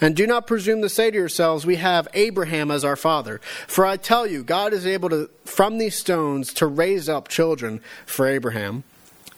And 0.00 0.14
do 0.14 0.26
not 0.26 0.46
presume 0.46 0.82
to 0.82 0.88
say 0.88 1.10
to 1.10 1.16
yourselves, 1.16 1.66
We 1.66 1.76
have 1.76 2.08
Abraham 2.14 2.70
as 2.70 2.84
our 2.84 2.96
father. 2.96 3.40
For 3.66 3.84
I 3.84 3.96
tell 3.96 4.26
you, 4.26 4.42
God 4.42 4.72
is 4.72 4.86
able 4.86 5.08
to, 5.10 5.30
from 5.44 5.78
these 5.78 5.96
stones, 5.96 6.52
to 6.54 6.66
raise 6.66 7.08
up 7.08 7.28
children 7.28 7.80
for 8.06 8.26
Abraham. 8.26 8.84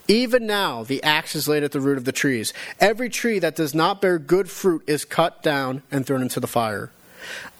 Even 0.08 0.46
now, 0.46 0.82
the 0.82 1.02
axe 1.04 1.36
is 1.36 1.46
laid 1.46 1.62
at 1.62 1.70
the 1.70 1.80
root 1.80 1.96
of 1.96 2.04
the 2.04 2.12
trees. 2.12 2.52
Every 2.80 3.08
tree 3.08 3.38
that 3.38 3.54
does 3.54 3.74
not 3.74 4.00
bear 4.00 4.18
good 4.18 4.50
fruit 4.50 4.82
is 4.88 5.04
cut 5.04 5.42
down 5.42 5.82
and 5.90 6.04
thrown 6.04 6.22
into 6.22 6.40
the 6.40 6.48
fire. 6.48 6.90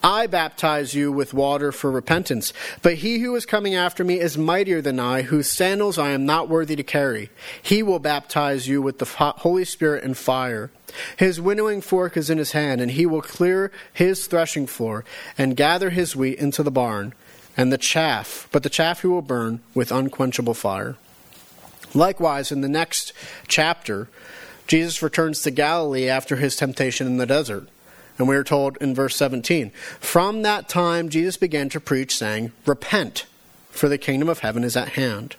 I 0.03 0.27
baptize 0.27 0.95
you 0.95 1.13
with 1.13 1.35
water 1.35 1.73
for 1.73 1.91
repentance, 1.91 2.53
but 2.83 2.95
he 2.95 3.19
who 3.19 3.35
is 3.37 3.45
coming 3.47 3.75
after 3.75 4.05
me 4.05 4.19
is 4.19 4.39
mightier 4.39 4.81
than 4.81 4.99
I, 4.99 5.23
whose 5.23 5.51
sandals 5.51 5.99
I 5.99 6.11
am 6.11 6.25
not 6.25 6.49
worthy 6.49 6.77
to 6.77 6.83
carry. 6.83 7.31
He 7.63 7.83
will 7.83 7.99
baptize 7.99 8.67
you 8.67 8.81
with 8.81 8.99
the 8.99 9.05
Holy 9.05 9.65
Spirit 9.65 10.05
and 10.05 10.17
fire. 10.17 10.71
His 11.17 11.41
winnowing 11.41 11.81
fork 11.81 12.17
is 12.17 12.31
in 12.31 12.39
his 12.39 12.53
hand, 12.53 12.81
and 12.81 12.93
he 12.93 13.07
will 13.07 13.23
clear 13.23 13.71
his 13.93 14.27
threshing 14.27 14.67
floor 14.67 15.05
and 15.37 15.57
gather 15.57 15.91
his 15.91 16.17
wheat 16.17 16.39
into 16.39 16.63
the 16.63 16.71
barn, 16.71 17.15
and 17.57 17.73
the 17.73 17.79
chaff, 17.79 18.49
but 18.53 18.63
the 18.63 18.71
chaff 18.71 19.03
he 19.03 19.09
will 19.09 19.23
burn 19.23 19.61
with 19.75 19.93
unquenchable 19.93 20.55
fire. 20.55 20.97
Likewise, 21.95 22.53
in 22.53 22.61
the 22.61 22.69
next 22.69 23.13
chapter, 23.49 24.09
Jesus 24.67 25.03
returns 25.03 25.43
to 25.43 25.51
Galilee 25.51 26.09
after 26.09 26.37
his 26.37 26.57
temptation 26.57 27.07
in 27.07 27.17
the 27.17 27.27
desert. 27.27 27.69
And 28.21 28.29
we 28.29 28.37
are 28.37 28.45
told 28.45 28.77
in 28.83 28.95
verse 28.95 29.17
17 29.17 29.71
From 29.99 30.43
that 30.43 30.69
time 30.69 31.09
Jesus 31.09 31.39
began 31.39 31.71
to 31.71 31.81
preach, 31.81 32.15
saying, 32.15 32.53
Repent, 32.67 33.25
for 33.71 33.89
the 33.89 33.97
kingdom 33.97 34.29
of 34.29 34.41
heaven 34.41 34.63
is 34.63 34.77
at 34.77 34.91
hand. 34.91 35.37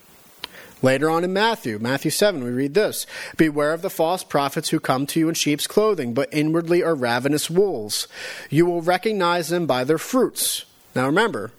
Later 0.82 1.08
on 1.08 1.24
in 1.24 1.32
Matthew, 1.32 1.78
Matthew 1.78 2.10
7, 2.10 2.44
we 2.44 2.50
read 2.50 2.74
this 2.74 3.06
Beware 3.38 3.74
of 3.74 3.84
the 3.84 3.92
false 3.92 4.24
prophets 4.24 4.70
who 4.70 4.80
come 4.80 5.06
to 5.06 5.20
you 5.20 5.30
in 5.30 5.36
sheep's 5.36 5.68
clothing, 5.68 6.16
but 6.16 6.34
inwardly 6.34 6.82
are 6.82 6.96
ravenous 6.96 7.52
wolves. 7.52 8.08
You 8.50 8.66
will 8.66 8.82
recognize 8.82 9.50
them 9.50 9.68
by 9.68 9.84
their 9.84 10.00
fruits. 10.00 10.66
Now 10.96 11.06
remember, 11.06 11.52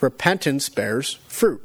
repentance 0.00 0.68
bears 0.68 1.20
fruit. 1.28 1.62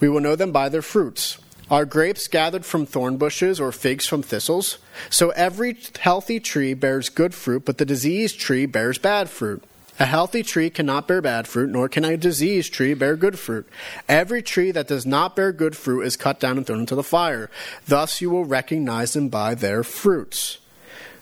We 0.00 0.10
will 0.10 0.20
know 0.20 0.36
them 0.36 0.52
by 0.52 0.68
their 0.68 0.82
fruits. 0.82 1.38
Are 1.70 1.84
grapes 1.84 2.28
gathered 2.28 2.64
from 2.64 2.86
thorn 2.86 3.18
bushes 3.18 3.60
or 3.60 3.72
figs 3.72 4.06
from 4.06 4.22
thistles? 4.22 4.78
So 5.10 5.30
every 5.30 5.76
healthy 6.00 6.40
tree 6.40 6.72
bears 6.72 7.10
good 7.10 7.34
fruit, 7.34 7.64
but 7.66 7.76
the 7.76 7.84
diseased 7.84 8.40
tree 8.40 8.64
bears 8.64 8.96
bad 8.96 9.28
fruit. 9.28 9.62
A 10.00 10.06
healthy 10.06 10.42
tree 10.42 10.70
cannot 10.70 11.08
bear 11.08 11.20
bad 11.20 11.48
fruit, 11.48 11.70
nor 11.70 11.88
can 11.88 12.04
a 12.04 12.16
diseased 12.16 12.72
tree 12.72 12.94
bear 12.94 13.16
good 13.16 13.38
fruit. 13.38 13.68
Every 14.08 14.42
tree 14.42 14.70
that 14.70 14.86
does 14.86 15.04
not 15.04 15.34
bear 15.34 15.52
good 15.52 15.76
fruit 15.76 16.02
is 16.02 16.16
cut 16.16 16.40
down 16.40 16.56
and 16.56 16.66
thrown 16.66 16.80
into 16.80 16.94
the 16.94 17.02
fire. 17.02 17.50
Thus 17.86 18.20
you 18.20 18.30
will 18.30 18.44
recognize 18.44 19.12
them 19.12 19.28
by 19.28 19.54
their 19.54 19.82
fruits. 19.82 20.58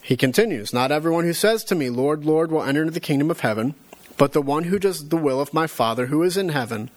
He 0.00 0.16
continues, 0.16 0.72
Not 0.72 0.92
everyone 0.92 1.24
who 1.24 1.32
says 1.32 1.64
to 1.64 1.74
me, 1.74 1.90
Lord, 1.90 2.24
Lord, 2.24 2.52
will 2.52 2.62
enter 2.62 2.82
into 2.82 2.92
the 2.92 3.00
kingdom 3.00 3.30
of 3.30 3.40
heaven, 3.40 3.74
but 4.18 4.32
the 4.32 4.42
one 4.42 4.64
who 4.64 4.78
does 4.78 5.08
the 5.08 5.16
will 5.16 5.40
of 5.40 5.54
my 5.54 5.66
Father 5.66 6.06
who 6.06 6.22
is 6.22 6.36
in 6.36 6.50
heaven. 6.50 6.90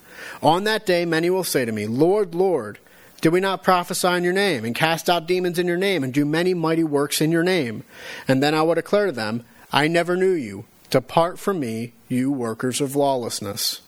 On 0.43 0.65
that 0.65 0.85
day 0.85 1.05
many 1.05 1.29
will 1.29 1.45
say 1.45 1.63
to 1.65 1.71
me, 1.71 1.87
Lord, 1.87 2.35
Lord, 2.35 2.77
did 3.21 3.33
we 3.33 3.39
not 3.39 3.63
prophesy 3.63 4.07
in 4.09 4.23
your 4.23 4.33
name, 4.33 4.65
and 4.65 4.73
cast 4.73 5.09
out 5.09 5.27
demons 5.27 5.59
in 5.59 5.67
your 5.67 5.77
name, 5.77 6.03
and 6.03 6.13
do 6.13 6.25
many 6.25 6.53
mighty 6.53 6.83
works 6.83 7.21
in 7.21 7.31
your 7.31 7.43
name? 7.43 7.83
And 8.27 8.41
then 8.41 8.53
I 8.53 8.61
will 8.61 8.75
declare 8.75 9.07
to 9.07 9.11
them, 9.11 9.43
I 9.71 9.87
never 9.87 10.15
knew 10.15 10.31
you. 10.31 10.65
Depart 10.89 11.37
from 11.37 11.59
me, 11.59 11.93
you 12.07 12.31
workers 12.31 12.81
of 12.81 12.95
lawlessness. 12.95 13.81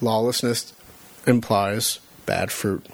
Lawlessness 0.00 0.74
implies 1.26 2.00
bad 2.26 2.52
fruit. 2.52 2.84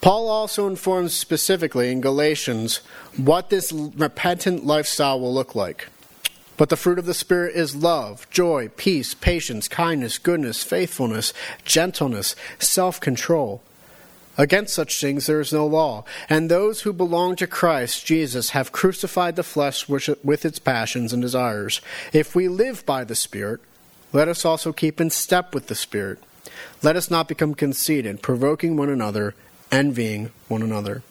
Paul 0.00 0.28
also 0.28 0.66
informs 0.66 1.12
specifically 1.12 1.90
in 1.90 2.00
Galatians 2.00 2.80
what 3.16 3.50
this 3.50 3.72
repentant 3.72 4.64
lifestyle 4.64 5.20
will 5.20 5.34
look 5.34 5.54
like. 5.54 5.88
But 6.56 6.68
the 6.68 6.76
fruit 6.76 6.98
of 6.98 7.06
the 7.06 7.14
Spirit 7.14 7.56
is 7.56 7.74
love, 7.74 8.28
joy, 8.30 8.68
peace, 8.76 9.14
patience, 9.14 9.66
kindness, 9.66 10.18
goodness, 10.18 10.62
faithfulness, 10.62 11.32
gentleness, 11.64 12.36
self 12.58 13.00
control. 13.00 13.62
Against 14.40 14.72
such 14.72 14.98
things 14.98 15.26
there 15.26 15.42
is 15.42 15.52
no 15.52 15.66
law. 15.66 16.04
And 16.30 16.50
those 16.50 16.80
who 16.80 16.94
belong 16.94 17.36
to 17.36 17.46
Christ 17.46 18.06
Jesus 18.06 18.50
have 18.50 18.72
crucified 18.72 19.36
the 19.36 19.42
flesh 19.42 19.86
with 19.86 20.46
its 20.46 20.58
passions 20.58 21.12
and 21.12 21.20
desires. 21.20 21.82
If 22.14 22.34
we 22.34 22.48
live 22.48 22.86
by 22.86 23.04
the 23.04 23.14
Spirit, 23.14 23.60
let 24.14 24.28
us 24.28 24.46
also 24.46 24.72
keep 24.72 24.98
in 24.98 25.10
step 25.10 25.54
with 25.54 25.66
the 25.66 25.74
Spirit. 25.74 26.20
Let 26.82 26.96
us 26.96 27.10
not 27.10 27.28
become 27.28 27.54
conceited, 27.54 28.22
provoking 28.22 28.78
one 28.78 28.88
another, 28.88 29.34
envying 29.70 30.30
one 30.48 30.62
another. 30.62 31.02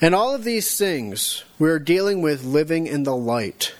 In 0.00 0.14
all 0.14 0.34
of 0.34 0.44
these 0.44 0.78
things, 0.78 1.44
we 1.58 1.68
are 1.68 1.78
dealing 1.78 2.22
with 2.22 2.44
living 2.44 2.86
in 2.86 3.02
the 3.02 3.14
light. 3.14 3.74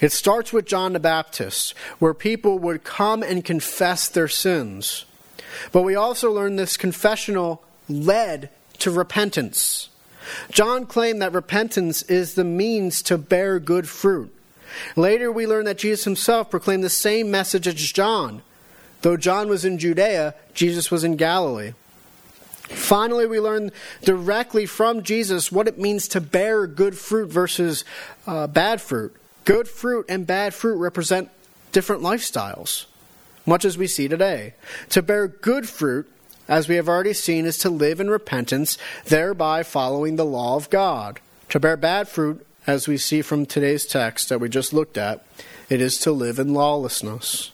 It 0.00 0.12
starts 0.12 0.50
with 0.50 0.64
John 0.64 0.94
the 0.94 0.98
Baptist, 0.98 1.74
where 1.98 2.14
people 2.14 2.58
would 2.58 2.84
come 2.84 3.22
and 3.22 3.44
confess 3.44 4.08
their 4.08 4.28
sins. 4.28 5.04
But 5.72 5.82
we 5.82 5.94
also 5.94 6.32
learn 6.32 6.56
this 6.56 6.78
confessional 6.78 7.62
led 7.92 8.50
to 8.78 8.90
repentance. 8.90 9.88
John 10.50 10.86
claimed 10.86 11.22
that 11.22 11.32
repentance 11.32 12.02
is 12.02 12.34
the 12.34 12.44
means 12.44 13.02
to 13.02 13.18
bear 13.18 13.58
good 13.58 13.88
fruit. 13.88 14.34
Later, 14.96 15.30
we 15.30 15.46
learn 15.46 15.66
that 15.66 15.78
Jesus 15.78 16.04
himself 16.04 16.50
proclaimed 16.50 16.84
the 16.84 16.90
same 16.90 17.30
message 17.30 17.66
as 17.66 17.74
John. 17.74 18.42
Though 19.02 19.16
John 19.16 19.48
was 19.48 19.64
in 19.64 19.78
Judea, 19.78 20.34
Jesus 20.54 20.90
was 20.90 21.04
in 21.04 21.16
Galilee. 21.16 21.72
Finally, 22.62 23.26
we 23.26 23.40
learn 23.40 23.70
directly 24.02 24.64
from 24.64 25.02
Jesus 25.02 25.52
what 25.52 25.68
it 25.68 25.78
means 25.78 26.08
to 26.08 26.20
bear 26.20 26.66
good 26.66 26.96
fruit 26.96 27.30
versus 27.30 27.84
uh, 28.26 28.46
bad 28.46 28.80
fruit. 28.80 29.14
Good 29.44 29.68
fruit 29.68 30.06
and 30.08 30.26
bad 30.26 30.54
fruit 30.54 30.76
represent 30.76 31.28
different 31.72 32.02
lifestyles, 32.02 32.86
much 33.44 33.64
as 33.64 33.76
we 33.76 33.86
see 33.86 34.08
today. 34.08 34.54
To 34.90 35.02
bear 35.02 35.26
good 35.26 35.68
fruit 35.68 36.10
as 36.52 36.68
we 36.68 36.76
have 36.76 36.86
already 36.86 37.14
seen, 37.14 37.46
is 37.46 37.56
to 37.56 37.70
live 37.70 37.98
in 37.98 38.10
repentance, 38.10 38.76
thereby 39.06 39.62
following 39.62 40.16
the 40.16 40.24
law 40.24 40.54
of 40.54 40.68
God. 40.68 41.18
To 41.48 41.58
bear 41.58 41.78
bad 41.78 42.08
fruit, 42.08 42.46
as 42.66 42.86
we 42.86 42.98
see 42.98 43.22
from 43.22 43.46
today's 43.46 43.86
text 43.86 44.28
that 44.28 44.38
we 44.38 44.50
just 44.50 44.74
looked 44.74 44.98
at, 44.98 45.24
it 45.70 45.80
is 45.80 45.96
to 46.00 46.12
live 46.12 46.38
in 46.38 46.52
lawlessness. 46.52 47.52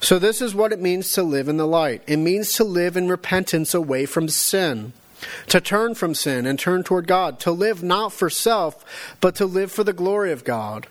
So, 0.00 0.18
this 0.18 0.42
is 0.42 0.54
what 0.54 0.70
it 0.70 0.82
means 0.82 1.14
to 1.14 1.22
live 1.22 1.48
in 1.48 1.56
the 1.56 1.66
light. 1.66 2.02
It 2.06 2.18
means 2.18 2.52
to 2.54 2.64
live 2.64 2.94
in 2.94 3.08
repentance 3.08 3.72
away 3.72 4.04
from 4.04 4.28
sin, 4.28 4.92
to 5.46 5.58
turn 5.58 5.94
from 5.94 6.14
sin 6.14 6.44
and 6.44 6.58
turn 6.58 6.84
toward 6.84 7.06
God, 7.06 7.40
to 7.40 7.50
live 7.50 7.82
not 7.82 8.12
for 8.12 8.28
self, 8.28 8.84
but 9.22 9.34
to 9.36 9.46
live 9.46 9.72
for 9.72 9.82
the 9.82 9.94
glory 9.94 10.30
of 10.30 10.44
God. 10.44 10.88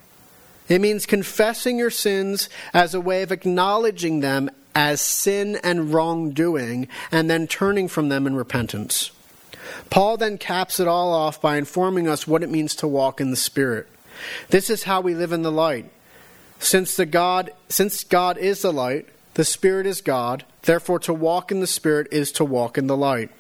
It 0.67 0.81
means 0.81 1.05
confessing 1.05 1.77
your 1.77 1.91
sins 1.91 2.49
as 2.73 2.95
a 2.95 3.01
way 3.01 3.21
of 3.21 3.31
acknowledging 3.31 4.21
them 4.21 4.49
as 4.75 5.01
sin 5.01 5.57
and 5.63 5.93
wrongdoing 5.93 6.87
and 7.11 7.29
then 7.29 7.47
turning 7.47 7.87
from 7.87 8.09
them 8.09 8.27
in 8.27 8.35
repentance. 8.35 9.11
Paul 9.89 10.17
then 10.17 10.37
caps 10.37 10.79
it 10.79 10.87
all 10.87 11.13
off 11.13 11.41
by 11.41 11.57
informing 11.57 12.07
us 12.07 12.27
what 12.27 12.43
it 12.43 12.49
means 12.49 12.75
to 12.75 12.87
walk 12.87 13.21
in 13.21 13.31
the 13.31 13.37
Spirit. 13.37 13.87
This 14.49 14.69
is 14.69 14.83
how 14.83 15.01
we 15.01 15.15
live 15.15 15.31
in 15.31 15.41
the 15.41 15.51
light. 15.51 15.89
Since, 16.59 16.95
the 16.95 17.05
God, 17.05 17.51
since 17.69 18.03
God 18.03 18.37
is 18.37 18.61
the 18.61 18.73
light, 18.73 19.07
the 19.35 19.45
Spirit 19.45 19.85
is 19.85 20.01
God, 20.01 20.43
therefore 20.63 20.99
to 20.99 21.13
walk 21.13 21.51
in 21.51 21.61
the 21.61 21.67
Spirit 21.67 22.07
is 22.11 22.31
to 22.33 22.45
walk 22.45 22.77
in 22.77 22.87
the 22.87 22.97
light. 22.97 23.31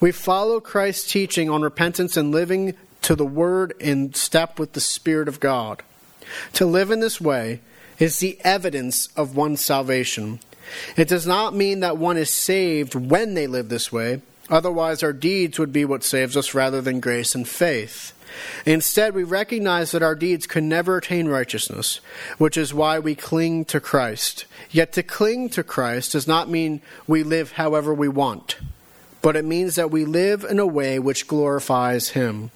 We 0.00 0.12
follow 0.12 0.60
Christ's 0.60 1.10
teaching 1.10 1.50
on 1.50 1.60
repentance 1.62 2.16
and 2.16 2.32
living 2.32 2.74
to 3.02 3.14
the 3.14 3.26
Word 3.26 3.74
in 3.78 4.14
step 4.14 4.58
with 4.58 4.72
the 4.72 4.80
Spirit 4.80 5.28
of 5.28 5.40
God. 5.40 5.82
To 6.54 6.66
live 6.66 6.90
in 6.90 7.00
this 7.00 7.20
way 7.20 7.60
is 7.98 8.18
the 8.18 8.38
evidence 8.42 9.08
of 9.16 9.36
one's 9.36 9.60
salvation. 9.60 10.40
It 10.96 11.08
does 11.08 11.26
not 11.26 11.54
mean 11.54 11.80
that 11.80 11.98
one 11.98 12.16
is 12.16 12.30
saved 12.30 12.94
when 12.94 13.34
they 13.34 13.46
live 13.46 13.68
this 13.68 13.92
way, 13.92 14.22
otherwise, 14.50 15.02
our 15.02 15.12
deeds 15.12 15.58
would 15.58 15.72
be 15.72 15.84
what 15.84 16.04
saves 16.04 16.36
us 16.36 16.54
rather 16.54 16.80
than 16.80 17.00
grace 17.00 17.34
and 17.34 17.48
faith. 17.48 18.12
Instead, 18.66 19.14
we 19.14 19.24
recognize 19.24 19.90
that 19.90 20.02
our 20.02 20.14
deeds 20.14 20.46
can 20.46 20.68
never 20.68 20.98
attain 20.98 21.28
righteousness, 21.28 22.00
which 22.36 22.56
is 22.56 22.74
why 22.74 22.98
we 22.98 23.14
cling 23.14 23.64
to 23.66 23.80
Christ. 23.80 24.44
Yet 24.70 24.92
to 24.92 25.02
cling 25.02 25.48
to 25.50 25.62
Christ 25.62 26.12
does 26.12 26.26
not 26.26 26.50
mean 26.50 26.80
we 27.06 27.22
live 27.22 27.52
however 27.52 27.92
we 27.94 28.08
want, 28.08 28.56
but 29.22 29.36
it 29.36 29.44
means 29.44 29.74
that 29.76 29.90
we 29.90 30.04
live 30.04 30.44
in 30.44 30.58
a 30.58 30.66
way 30.66 30.98
which 30.98 31.26
glorifies 31.26 32.10
Him. 32.10 32.50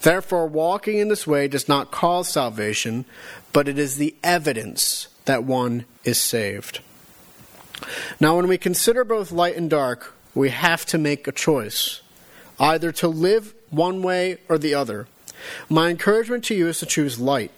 Therefore, 0.00 0.46
walking 0.46 0.98
in 0.98 1.08
this 1.08 1.26
way 1.26 1.48
does 1.48 1.68
not 1.68 1.90
cause 1.90 2.28
salvation, 2.28 3.04
but 3.52 3.68
it 3.68 3.78
is 3.78 3.96
the 3.96 4.14
evidence 4.22 5.08
that 5.26 5.44
one 5.44 5.84
is 6.04 6.18
saved. 6.18 6.80
Now, 8.18 8.36
when 8.36 8.48
we 8.48 8.58
consider 8.58 9.04
both 9.04 9.32
light 9.32 9.56
and 9.56 9.70
dark, 9.70 10.14
we 10.34 10.50
have 10.50 10.86
to 10.86 10.98
make 10.98 11.26
a 11.26 11.32
choice 11.32 12.00
either 12.58 12.92
to 12.92 13.08
live 13.08 13.54
one 13.70 14.02
way 14.02 14.38
or 14.48 14.58
the 14.58 14.74
other. 14.74 15.08
My 15.68 15.88
encouragement 15.88 16.44
to 16.44 16.54
you 16.54 16.68
is 16.68 16.78
to 16.80 16.86
choose 16.86 17.18
light. 17.18 17.50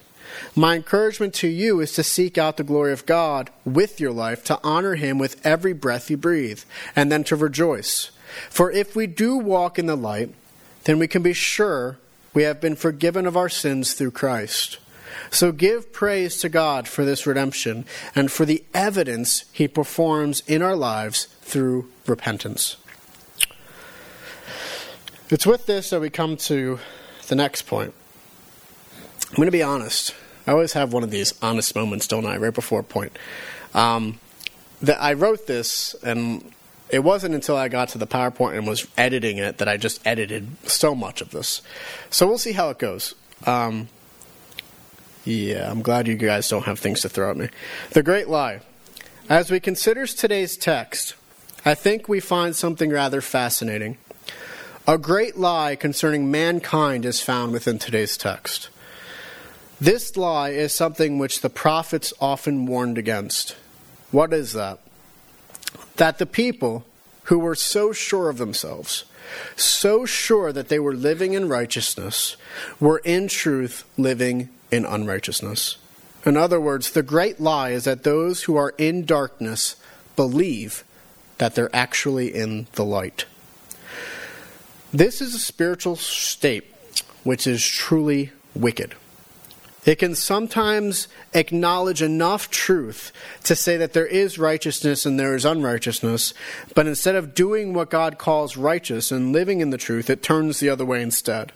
My 0.54 0.76
encouragement 0.76 1.34
to 1.34 1.48
you 1.48 1.80
is 1.80 1.92
to 1.94 2.02
seek 2.02 2.38
out 2.38 2.56
the 2.56 2.64
glory 2.64 2.92
of 2.92 3.06
God 3.06 3.50
with 3.64 4.00
your 4.00 4.12
life, 4.12 4.44
to 4.44 4.60
honor 4.62 4.94
Him 4.94 5.18
with 5.18 5.44
every 5.44 5.72
breath 5.72 6.10
you 6.10 6.16
breathe, 6.16 6.62
and 6.96 7.10
then 7.10 7.24
to 7.24 7.36
rejoice. 7.36 8.10
For 8.48 8.70
if 8.70 8.96
we 8.96 9.06
do 9.06 9.36
walk 9.36 9.78
in 9.78 9.86
the 9.86 9.96
light, 9.96 10.30
then 10.84 10.98
we 10.98 11.08
can 11.08 11.22
be 11.22 11.32
sure 11.32 11.98
we 12.34 12.44
have 12.44 12.60
been 12.60 12.76
forgiven 12.76 13.26
of 13.26 13.36
our 13.36 13.48
sins 13.48 13.92
through 13.92 14.12
Christ. 14.12 14.78
So 15.30 15.52
give 15.52 15.92
praise 15.92 16.36
to 16.38 16.48
God 16.48 16.88
for 16.88 17.04
this 17.04 17.26
redemption 17.26 17.84
and 18.14 18.30
for 18.30 18.44
the 18.44 18.64
evidence 18.74 19.44
He 19.52 19.68
performs 19.68 20.42
in 20.46 20.62
our 20.62 20.76
lives 20.76 21.26
through 21.42 21.90
repentance. 22.06 22.76
It's 25.30 25.46
with 25.46 25.66
this 25.66 25.90
that 25.90 26.00
we 26.00 26.10
come 26.10 26.36
to 26.36 26.78
the 27.28 27.34
next 27.34 27.62
point. 27.62 27.94
I'm 29.30 29.36
going 29.36 29.46
to 29.46 29.52
be 29.52 29.62
honest. 29.62 30.14
I 30.46 30.52
always 30.52 30.74
have 30.74 30.92
one 30.92 31.02
of 31.02 31.10
these 31.10 31.32
honest 31.40 31.74
moments, 31.74 32.06
don't 32.06 32.26
I, 32.26 32.36
right 32.36 32.52
before 32.52 32.80
a 32.80 32.84
point. 32.84 33.18
Um, 33.72 34.18
that 34.82 35.00
I 35.00 35.14
wrote 35.14 35.46
this, 35.46 35.94
and 36.02 36.52
it 36.90 36.98
wasn't 36.98 37.34
until 37.34 37.56
I 37.56 37.68
got 37.68 37.88
to 37.90 37.98
the 37.98 38.06
PowerPoint 38.06 38.58
and 38.58 38.66
was 38.66 38.86
editing 38.98 39.38
it 39.38 39.58
that 39.58 39.68
I 39.68 39.78
just 39.78 40.06
edited 40.06 40.48
so 40.68 40.94
much 40.94 41.22
of 41.22 41.30
this. 41.30 41.62
So 42.10 42.26
we'll 42.26 42.36
see 42.36 42.52
how 42.52 42.68
it 42.68 42.78
goes. 42.78 43.14
Um, 43.46 43.88
yeah, 45.24 45.70
I'm 45.70 45.82
glad 45.82 46.08
you 46.08 46.16
guys 46.16 46.48
don't 46.48 46.64
have 46.64 46.78
things 46.78 47.02
to 47.02 47.08
throw 47.08 47.30
at 47.30 47.36
me. 47.36 47.48
The 47.90 48.02
Great 48.02 48.28
Lie. 48.28 48.60
As 49.28 49.50
we 49.50 49.60
consider 49.60 50.06
today's 50.06 50.56
text, 50.56 51.14
I 51.64 51.74
think 51.74 52.08
we 52.08 52.18
find 52.18 52.56
something 52.56 52.90
rather 52.90 53.20
fascinating. 53.20 53.96
A 54.86 54.98
great 54.98 55.38
lie 55.38 55.76
concerning 55.76 56.28
mankind 56.28 57.04
is 57.04 57.20
found 57.20 57.52
within 57.52 57.78
today's 57.78 58.16
text. 58.16 58.68
This 59.80 60.16
lie 60.16 60.50
is 60.50 60.72
something 60.72 61.18
which 61.18 61.40
the 61.40 61.50
prophets 61.50 62.12
often 62.20 62.66
warned 62.66 62.98
against. 62.98 63.56
What 64.10 64.32
is 64.32 64.54
that? 64.54 64.80
That 65.96 66.18
the 66.18 66.26
people 66.26 66.84
who 67.24 67.38
were 67.38 67.54
so 67.54 67.92
sure 67.92 68.28
of 68.28 68.38
themselves, 68.38 69.04
so 69.54 70.04
sure 70.04 70.52
that 70.52 70.68
they 70.68 70.80
were 70.80 70.94
living 70.94 71.32
in 71.32 71.48
righteousness, 71.48 72.36
were 72.80 72.98
in 73.04 73.28
truth 73.28 73.84
living 73.96 74.48
in 74.72 74.84
unrighteousness. 74.84 75.76
In 76.24 76.36
other 76.36 76.60
words, 76.60 76.90
the 76.90 77.02
great 77.02 77.40
lie 77.40 77.70
is 77.70 77.84
that 77.84 78.04
those 78.04 78.44
who 78.44 78.56
are 78.56 78.74
in 78.78 79.04
darkness 79.04 79.76
believe 80.16 80.84
that 81.38 81.54
they're 81.54 81.74
actually 81.74 82.34
in 82.34 82.66
the 82.72 82.84
light. 82.84 83.26
This 84.92 85.20
is 85.20 85.34
a 85.34 85.38
spiritual 85.38 85.96
state 85.96 86.64
which 87.24 87.46
is 87.46 87.66
truly 87.66 88.30
wicked. 88.54 88.94
It 89.84 89.96
can 89.96 90.14
sometimes 90.14 91.08
acknowledge 91.34 92.02
enough 92.02 92.50
truth 92.50 93.10
to 93.44 93.56
say 93.56 93.76
that 93.78 93.94
there 93.94 94.06
is 94.06 94.38
righteousness 94.38 95.04
and 95.04 95.18
there 95.18 95.34
is 95.34 95.44
unrighteousness, 95.44 96.34
but 96.74 96.86
instead 96.86 97.16
of 97.16 97.34
doing 97.34 97.74
what 97.74 97.90
God 97.90 98.16
calls 98.16 98.56
righteous 98.56 99.10
and 99.10 99.32
living 99.32 99.60
in 99.60 99.70
the 99.70 99.78
truth, 99.78 100.08
it 100.08 100.22
turns 100.22 100.60
the 100.60 100.68
other 100.68 100.84
way 100.84 101.02
instead. 101.02 101.50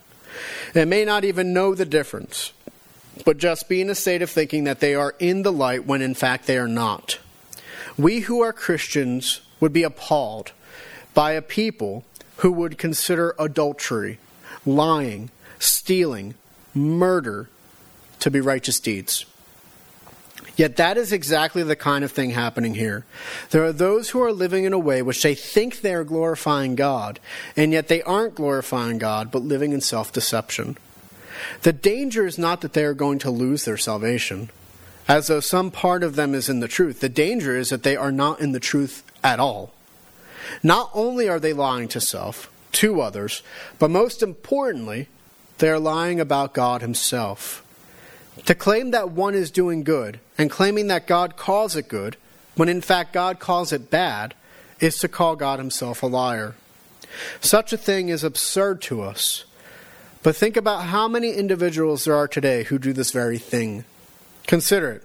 It 0.75 0.89
may 0.89 1.05
not 1.05 1.25
even 1.25 1.53
know 1.53 1.75
the 1.75 1.85
difference, 1.85 2.53
but 3.25 3.39
just 3.39 3.69
be 3.69 3.81
in 3.81 3.91
a 3.91 3.95
state 3.95 4.23
of 4.23 4.31
thinking 4.31 4.65
that 4.65 4.81
they 4.81 4.95
are 4.95 5.15
in 5.19 5.43
the 5.43 5.53
light 5.53 5.87
when 5.87 6.03
in 6.03 6.15
fact 6.15 6.47
they 6.47 6.59
are 6.59 6.69
not. 6.69 7.19
We 7.97 8.21
who 8.21 8.41
are 8.43 8.53
Christians 8.53 9.41
would 9.61 9.73
be 9.73 9.83
appalled 9.83 10.53
by 11.15 11.33
a 11.33 11.43
people 11.43 12.05
who 12.39 12.53
would 12.53 12.77
consider 12.77 13.35
adultery, 13.39 14.19
lying, 14.67 15.31
stealing, 15.59 16.35
murder 16.75 17.49
to 18.21 18.31
be 18.31 18.41
righteous 18.41 18.79
deeds. 18.79 19.25
Yet 20.57 20.77
that 20.77 20.97
is 20.97 21.13
exactly 21.13 21.63
the 21.63 21.77
kind 21.77 22.05
of 22.05 22.13
thing 22.13 22.31
happening 22.31 22.75
here. 22.75 23.05
There 23.51 23.65
are 23.65 23.73
those 23.73 24.11
who 24.11 24.23
are 24.23 24.33
living 24.33 24.65
in 24.65 24.73
a 24.73 24.79
way 24.79 25.03
which 25.03 25.23
they 25.23 25.35
think 25.35 25.81
they 25.81 25.95
are 25.95 26.05
glorifying 26.05 26.75
God, 26.77 27.21
and 27.57 27.73
yet 27.73 27.89
they 27.89 28.03
aren't 28.03 28.35
glorifying 28.35 28.99
God, 28.99 29.31
but 29.31 29.43
living 29.43 29.73
in 29.73 29.83
self 29.83 30.13
deception. 30.13 30.79
The 31.63 31.73
danger 31.73 32.27
is 32.27 32.39
not 32.39 32.61
that 32.61 32.73
they 32.73 32.85
are 32.85 32.95
going 32.95 33.19
to 33.21 33.31
lose 33.31 33.65
their 33.65 33.77
salvation, 33.77 34.51
as 35.09 35.27
though 35.27 35.41
some 35.41 35.71
part 35.71 36.03
of 36.03 36.17
them 36.17 36.35
is 36.35 36.49
in 36.49 36.61
the 36.61 36.69
truth. 36.69 37.01
The 37.01 37.09
danger 37.09 37.57
is 37.57 37.71
that 37.71 37.83
they 37.83 37.97
are 37.97 38.13
not 38.13 38.41
in 38.41 38.53
the 38.53 38.61
truth 38.61 39.03
at 39.23 39.41
all. 39.41 39.73
Not 40.63 40.91
only 40.95 41.29
are 41.29 41.41
they 41.41 41.53
lying 41.53 41.89
to 41.89 42.01
self, 42.01 42.51
to 42.73 43.01
others, 43.01 43.43
but 43.79 43.91
most 43.91 44.23
importantly, 44.23 45.09
they 45.59 45.69
are 45.69 45.79
lying 45.79 46.21
about 46.21 46.55
God 46.55 46.83
Himself. 46.83 47.65
To 48.45 48.55
claim 48.55 48.91
that 48.91 49.11
one 49.11 49.35
is 49.35 49.51
doing 49.51 49.83
good 49.83 50.21
and 50.37 50.51
claiming 50.51 50.89
that 50.89 51.07
God 51.07 51.37
calls 51.37 51.75
it 51.75 51.89
good, 51.89 52.17
when 52.55 52.69
in 52.69 52.83
fact 52.83 53.15
God 53.15 53.39
calls 53.39 53.73
it 53.73 53.91
bad, 53.91 54.35
is 54.79 54.99
to 54.99 55.09
call 55.09 55.37
God 55.37 55.59
Himself 55.59 56.03
a 56.03 56.07
liar. 56.07 56.55
Such 57.41 57.73
a 57.73 57.79
thing 57.79 58.11
is 58.11 58.23
absurd 58.23 58.83
to 58.83 59.01
us. 59.01 59.46
But 60.27 60.35
think 60.35 60.57
about 60.57 60.87
how 60.87 61.07
many 61.07 61.31
individuals 61.31 62.05
there 62.05 62.17
are 62.17 62.27
today 62.27 62.65
who 62.65 62.81
do 62.81 62.93
this 62.93 63.13
very 63.13 63.39
thing. 63.39 63.85
Consider 64.49 64.91
it. 64.91 65.05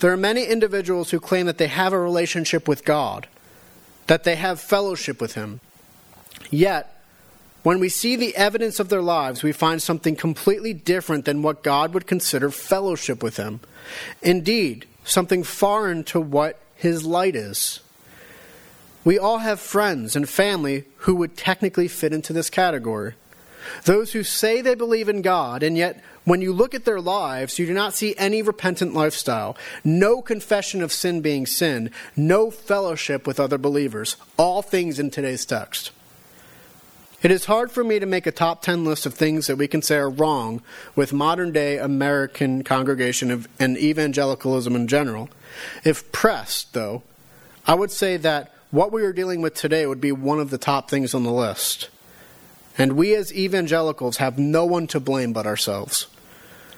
There 0.00 0.12
are 0.12 0.18
many 0.18 0.44
individuals 0.44 1.10
who 1.10 1.18
claim 1.18 1.46
that 1.46 1.56
they 1.56 1.68
have 1.68 1.94
a 1.94 1.98
relationship 1.98 2.68
with 2.68 2.84
God 2.84 3.26
that 4.06 4.24
they 4.24 4.36
have 4.36 4.60
fellowship 4.60 5.18
with 5.18 5.32
Him. 5.32 5.60
Yet, 6.50 7.02
when 7.62 7.80
we 7.80 7.88
see 7.88 8.16
the 8.16 8.36
evidence 8.36 8.78
of 8.78 8.90
their 8.90 9.00
lives, 9.00 9.42
we 9.42 9.52
find 9.52 9.80
something 9.80 10.14
completely 10.14 10.74
different 10.74 11.24
than 11.24 11.40
what 11.40 11.62
God 11.62 11.94
would 11.94 12.06
consider 12.06 12.50
fellowship 12.50 13.22
with 13.22 13.38
Him. 13.38 13.60
Indeed, 14.20 14.84
something 15.04 15.42
foreign 15.42 16.04
to 16.04 16.20
what 16.20 16.60
His 16.74 17.02
light 17.02 17.34
is. 17.34 17.80
We 19.04 19.18
all 19.18 19.38
have 19.38 19.58
friends 19.58 20.14
and 20.14 20.28
family 20.28 20.84
who 20.96 21.14
would 21.14 21.34
technically 21.34 21.88
fit 21.88 22.12
into 22.12 22.34
this 22.34 22.50
category. 22.50 23.14
Those 23.84 24.12
who 24.12 24.22
say 24.22 24.60
they 24.60 24.74
believe 24.74 25.08
in 25.08 25.22
God, 25.22 25.62
and 25.62 25.76
yet 25.76 26.02
when 26.24 26.42
you 26.42 26.52
look 26.52 26.74
at 26.74 26.84
their 26.84 27.00
lives, 27.00 27.58
you 27.58 27.66
do 27.66 27.74
not 27.74 27.94
see 27.94 28.14
any 28.16 28.42
repentant 28.42 28.94
lifestyle, 28.94 29.56
no 29.84 30.22
confession 30.22 30.82
of 30.82 30.92
sin 30.92 31.20
being 31.20 31.46
sin, 31.46 31.90
no 32.16 32.50
fellowship 32.50 33.26
with 33.26 33.40
other 33.40 33.58
believers. 33.58 34.16
All 34.36 34.62
things 34.62 34.98
in 34.98 35.10
today's 35.10 35.44
text. 35.44 35.90
It 37.22 37.30
is 37.30 37.44
hard 37.44 37.70
for 37.70 37.84
me 37.84 37.98
to 37.98 38.06
make 38.06 38.26
a 38.26 38.32
top 38.32 38.62
10 38.62 38.84
list 38.84 39.04
of 39.04 39.12
things 39.12 39.46
that 39.46 39.56
we 39.56 39.68
can 39.68 39.82
say 39.82 39.96
are 39.96 40.08
wrong 40.08 40.62
with 40.96 41.12
modern 41.12 41.52
day 41.52 41.76
American 41.76 42.64
congregation 42.64 43.30
of, 43.30 43.46
and 43.58 43.76
evangelicalism 43.76 44.74
in 44.74 44.88
general. 44.88 45.28
If 45.84 46.10
pressed, 46.12 46.72
though, 46.72 47.02
I 47.66 47.74
would 47.74 47.90
say 47.90 48.16
that 48.16 48.54
what 48.70 48.90
we 48.90 49.02
are 49.02 49.12
dealing 49.12 49.42
with 49.42 49.54
today 49.54 49.84
would 49.84 50.00
be 50.00 50.12
one 50.12 50.40
of 50.40 50.48
the 50.48 50.58
top 50.58 50.88
things 50.88 51.12
on 51.12 51.24
the 51.24 51.32
list. 51.32 51.90
And 52.80 52.92
we 52.92 53.14
as 53.14 53.32
evangelicals 53.34 54.16
have 54.16 54.38
no 54.38 54.64
one 54.64 54.86
to 54.88 55.00
blame 55.00 55.32
but 55.34 55.46
ourselves. 55.46 56.06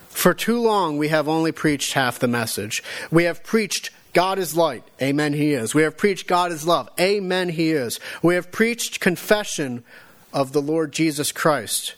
For 0.08 0.34
too 0.34 0.60
long, 0.60 0.98
we 0.98 1.08
have 1.08 1.28
only 1.28 1.52
preached 1.52 1.92
half 1.92 2.18
the 2.18 2.26
message. 2.26 2.82
We 3.10 3.24
have 3.24 3.44
preached 3.44 3.90
God 4.12 4.38
is 4.38 4.56
light. 4.56 4.82
Amen, 5.00 5.32
He 5.32 5.52
is. 5.52 5.74
We 5.74 5.82
have 5.82 5.96
preached 5.96 6.26
God 6.26 6.50
is 6.50 6.66
love. 6.66 6.88
Amen, 7.00 7.48
He 7.50 7.70
is. 7.70 8.00
We 8.20 8.34
have 8.34 8.50
preached 8.50 9.00
confession 9.00 9.84
of 10.32 10.52
the 10.52 10.60
Lord 10.60 10.92
Jesus 10.92 11.30
Christ. 11.30 11.94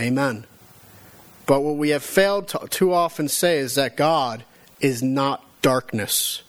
Amen. 0.00 0.44
But 1.46 1.60
what 1.60 1.76
we 1.76 1.90
have 1.90 2.02
failed 2.02 2.48
to 2.48 2.66
too 2.68 2.92
often 2.92 3.28
say 3.28 3.58
is 3.58 3.76
that 3.76 3.96
God 3.96 4.44
is 4.80 5.02
not 5.02 5.44
darkness. 5.62 6.42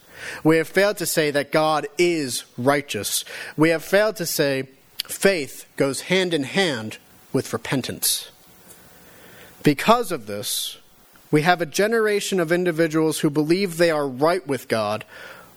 We 0.44 0.58
have 0.58 0.68
failed 0.68 0.98
to 0.98 1.06
say 1.06 1.32
that 1.32 1.52
God 1.52 1.88
is 1.98 2.46
righteous. 2.58 3.24
We 3.56 3.70
have 3.70 3.84
failed 3.84 4.18
to 4.18 4.26
say 4.26 4.68
faith 5.12 5.66
goes 5.76 6.02
hand 6.02 6.34
in 6.34 6.44
hand 6.44 6.98
with 7.34 7.54
repentance. 7.54 8.32
Because 9.64 10.12
of 10.12 10.26
this, 10.26 10.78
we 11.32 11.42
have 11.42 11.62
a 11.62 11.66
generation 11.66 12.40
of 12.40 12.52
individuals 12.52 13.20
who 13.20 13.30
believe 13.30 13.78
they 13.78 13.92
are 13.92 14.08
right 14.08 14.46
with 14.48 14.68
God 14.68 15.06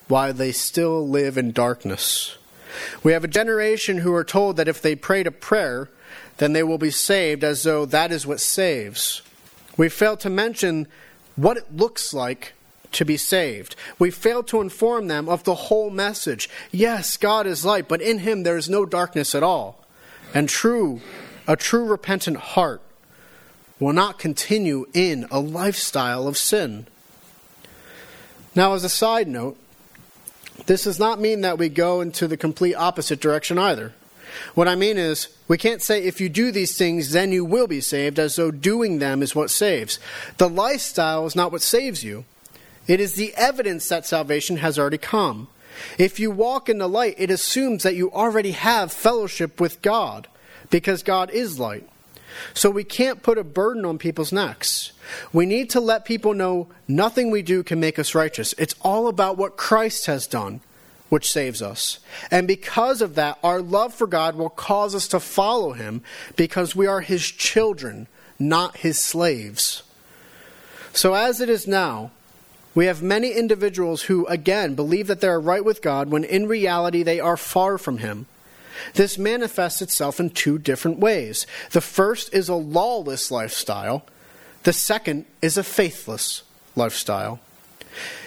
while 0.08 0.32
they 0.32 0.52
still 0.52 1.08
live 1.08 1.38
in 1.38 1.52
darkness. 1.52 2.36
We 3.02 3.12
have 3.12 3.24
a 3.24 3.28
generation 3.28 3.98
who 3.98 4.14
are 4.14 4.24
told 4.24 4.56
that 4.56 4.68
if 4.68 4.82
they 4.82 4.96
pray 4.96 5.22
a 5.24 5.30
prayer, 5.30 5.88
then 6.38 6.52
they 6.52 6.62
will 6.62 6.78
be 6.78 6.90
saved 6.90 7.44
as 7.44 7.62
though 7.62 7.84
that 7.86 8.12
is 8.12 8.26
what 8.26 8.40
saves. 8.40 9.22
We 9.76 9.88
fail 9.88 10.16
to 10.18 10.30
mention 10.30 10.86
what 11.36 11.56
it 11.56 11.74
looks 11.74 12.12
like 12.12 12.52
to 12.92 13.04
be 13.04 13.16
saved. 13.16 13.76
We 13.98 14.10
fail 14.10 14.42
to 14.44 14.60
inform 14.60 15.08
them 15.08 15.28
of 15.28 15.44
the 15.44 15.54
whole 15.54 15.90
message. 15.90 16.48
Yes, 16.70 17.16
God 17.16 17.46
is 17.46 17.64
light, 17.64 17.88
but 17.88 18.02
in 18.02 18.18
him 18.18 18.42
there 18.42 18.56
is 18.56 18.68
no 18.68 18.86
darkness 18.86 19.34
at 19.34 19.42
all. 19.42 19.84
And 20.34 20.48
true, 20.48 21.00
a 21.46 21.56
true 21.56 21.84
repentant 21.84 22.36
heart 22.36 22.80
will 23.78 23.92
not 23.92 24.18
continue 24.18 24.86
in 24.94 25.26
a 25.30 25.40
lifestyle 25.40 26.28
of 26.28 26.38
sin. 26.38 26.86
Now, 28.54 28.74
as 28.74 28.84
a 28.84 28.88
side 28.88 29.28
note, 29.28 29.58
This 30.66 30.84
does 30.84 30.98
not 30.98 31.20
mean 31.20 31.40
that 31.42 31.58
we 31.58 31.68
go 31.68 32.00
into 32.00 32.28
the 32.28 32.36
complete 32.36 32.74
opposite 32.74 33.20
direction 33.20 33.58
either. 33.58 33.92
What 34.54 34.68
I 34.68 34.76
mean 34.76 34.96
is, 34.96 35.28
we 35.46 35.58
can't 35.58 35.82
say 35.82 36.02
if 36.02 36.20
you 36.20 36.28
do 36.28 36.50
these 36.52 36.76
things, 36.76 37.12
then 37.12 37.32
you 37.32 37.44
will 37.44 37.66
be 37.66 37.80
saved, 37.80 38.18
as 38.18 38.36
though 38.36 38.50
doing 38.50 38.98
them 38.98 39.22
is 39.22 39.34
what 39.34 39.50
saves. 39.50 39.98
The 40.38 40.48
lifestyle 40.48 41.26
is 41.26 41.36
not 41.36 41.52
what 41.52 41.62
saves 41.62 42.02
you, 42.02 42.24
it 42.86 43.00
is 43.00 43.14
the 43.14 43.34
evidence 43.36 43.88
that 43.88 44.06
salvation 44.06 44.58
has 44.58 44.78
already 44.78 44.98
come. 44.98 45.48
If 45.98 46.20
you 46.20 46.30
walk 46.30 46.68
in 46.68 46.78
the 46.78 46.88
light, 46.88 47.14
it 47.18 47.30
assumes 47.30 47.82
that 47.82 47.96
you 47.96 48.10
already 48.12 48.52
have 48.52 48.92
fellowship 48.92 49.60
with 49.60 49.82
God, 49.82 50.28
because 50.70 51.02
God 51.02 51.30
is 51.30 51.58
light. 51.58 51.88
So 52.54 52.70
we 52.70 52.84
can't 52.84 53.22
put 53.22 53.38
a 53.38 53.44
burden 53.44 53.84
on 53.84 53.98
people's 53.98 54.32
necks. 54.32 54.92
We 55.32 55.46
need 55.46 55.70
to 55.70 55.80
let 55.80 56.04
people 56.04 56.34
know 56.34 56.68
nothing 56.88 57.30
we 57.30 57.42
do 57.42 57.62
can 57.62 57.78
make 57.78 57.98
us 57.98 58.14
righteous. 58.14 58.54
It's 58.58 58.74
all 58.80 59.08
about 59.08 59.36
what 59.36 59.56
Christ 59.56 60.06
has 60.06 60.26
done 60.26 60.60
which 61.12 61.30
saves 61.30 61.60
us. 61.60 61.98
And 62.30 62.48
because 62.48 63.02
of 63.02 63.16
that, 63.16 63.38
our 63.44 63.60
love 63.60 63.92
for 63.92 64.06
God 64.06 64.34
will 64.34 64.48
cause 64.48 64.94
us 64.94 65.06
to 65.08 65.20
follow 65.20 65.72
him 65.72 66.02
because 66.36 66.74
we 66.74 66.86
are 66.86 67.02
his 67.02 67.22
children, 67.22 68.06
not 68.38 68.78
his 68.78 68.98
slaves. 68.98 69.82
So, 70.94 71.12
as 71.12 71.42
it 71.42 71.50
is 71.50 71.66
now, 71.66 72.12
we 72.74 72.86
have 72.86 73.02
many 73.02 73.32
individuals 73.32 74.02
who, 74.02 74.26
again, 74.26 74.74
believe 74.74 75.06
that 75.08 75.20
they 75.20 75.28
are 75.28 75.40
right 75.40 75.64
with 75.64 75.82
God 75.82 76.10
when 76.10 76.24
in 76.24 76.46
reality 76.46 77.02
they 77.02 77.20
are 77.20 77.36
far 77.36 77.78
from 77.78 77.98
him. 77.98 78.26
This 78.94 79.18
manifests 79.18 79.82
itself 79.82 80.18
in 80.18 80.30
two 80.30 80.58
different 80.58 80.98
ways. 80.98 81.46
The 81.72 81.80
first 81.80 82.32
is 82.32 82.48
a 82.48 82.54
lawless 82.54 83.30
lifestyle, 83.30 84.04
the 84.62 84.72
second 84.72 85.26
is 85.40 85.56
a 85.56 85.64
faithless 85.64 86.42
lifestyle. 86.76 87.40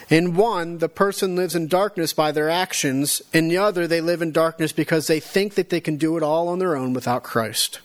In 0.09 0.35
one, 0.35 0.77
the 0.77 0.89
person 0.89 1.35
lives 1.35 1.55
in 1.55 1.67
darkness 1.67 2.13
by 2.13 2.31
their 2.31 2.49
actions. 2.49 3.23
In 3.33 3.47
the 3.47 3.57
other, 3.57 3.87
they 3.87 4.01
live 4.01 4.21
in 4.21 4.31
darkness 4.31 4.71
because 4.71 5.07
they 5.07 5.19
think 5.19 5.55
that 5.55 5.69
they 5.69 5.79
can 5.79 5.97
do 5.97 6.15
it 6.17 6.23
all 6.23 6.47
on 6.47 6.59
their 6.59 6.75
own 6.75 6.93
without 6.93 7.23
Christ. 7.23 7.79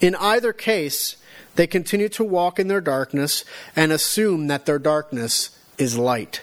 In 0.00 0.14
either 0.14 0.54
case, 0.54 1.16
they 1.56 1.66
continue 1.66 2.08
to 2.10 2.24
walk 2.24 2.58
in 2.58 2.68
their 2.68 2.80
darkness 2.80 3.44
and 3.74 3.92
assume 3.92 4.46
that 4.46 4.66
their 4.66 4.78
darkness 4.78 5.50
is 5.78 5.98
light. 5.98 6.42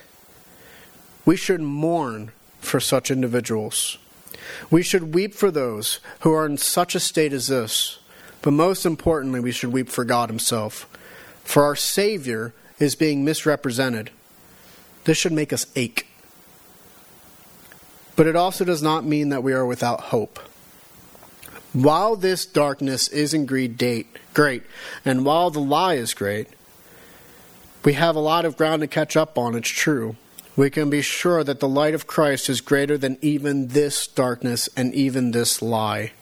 We 1.25 1.35
should 1.35 1.61
mourn 1.61 2.31
for 2.59 2.79
such 2.79 3.11
individuals. 3.11 3.97
We 4.69 4.83
should 4.83 5.13
weep 5.13 5.33
for 5.33 5.51
those 5.51 5.99
who 6.21 6.33
are 6.33 6.45
in 6.45 6.57
such 6.57 6.95
a 6.95 6.99
state 6.99 7.33
as 7.33 7.47
this. 7.47 7.99
But 8.41 8.51
most 8.51 8.85
importantly, 8.85 9.39
we 9.39 9.51
should 9.51 9.73
weep 9.73 9.89
for 9.89 10.05
God 10.05 10.29
Himself. 10.29 10.87
For 11.43 11.63
our 11.63 11.75
Savior 11.75 12.53
is 12.79 12.95
being 12.95 13.25
misrepresented. 13.25 14.11
This 15.05 15.17
should 15.17 15.31
make 15.31 15.51
us 15.51 15.65
ache. 15.75 16.07
But 18.15 18.27
it 18.27 18.35
also 18.35 18.65
does 18.65 18.81
not 18.81 19.05
mean 19.05 19.29
that 19.29 19.43
we 19.43 19.53
are 19.53 19.65
without 19.65 20.01
hope. 20.01 20.39
While 21.77 22.15
this 22.15 22.47
darkness 22.47 23.07
is 23.07 23.35
indeed 23.35 24.07
great, 24.33 24.63
and 25.05 25.23
while 25.23 25.51
the 25.51 25.59
lie 25.59 25.93
is 25.93 26.15
great, 26.15 26.47
we 27.85 27.93
have 27.93 28.15
a 28.15 28.19
lot 28.19 28.45
of 28.45 28.57
ground 28.57 28.81
to 28.81 28.87
catch 28.87 29.15
up 29.15 29.37
on, 29.37 29.53
it's 29.53 29.69
true. 29.69 30.15
We 30.55 30.71
can 30.71 30.89
be 30.89 31.03
sure 31.03 31.43
that 31.43 31.59
the 31.59 31.67
light 31.67 31.93
of 31.93 32.07
Christ 32.07 32.49
is 32.49 32.61
greater 32.61 32.97
than 32.97 33.19
even 33.21 33.67
this 33.67 34.07
darkness 34.07 34.69
and 34.75 34.91
even 34.95 35.29
this 35.29 35.61
lie. 35.61 36.13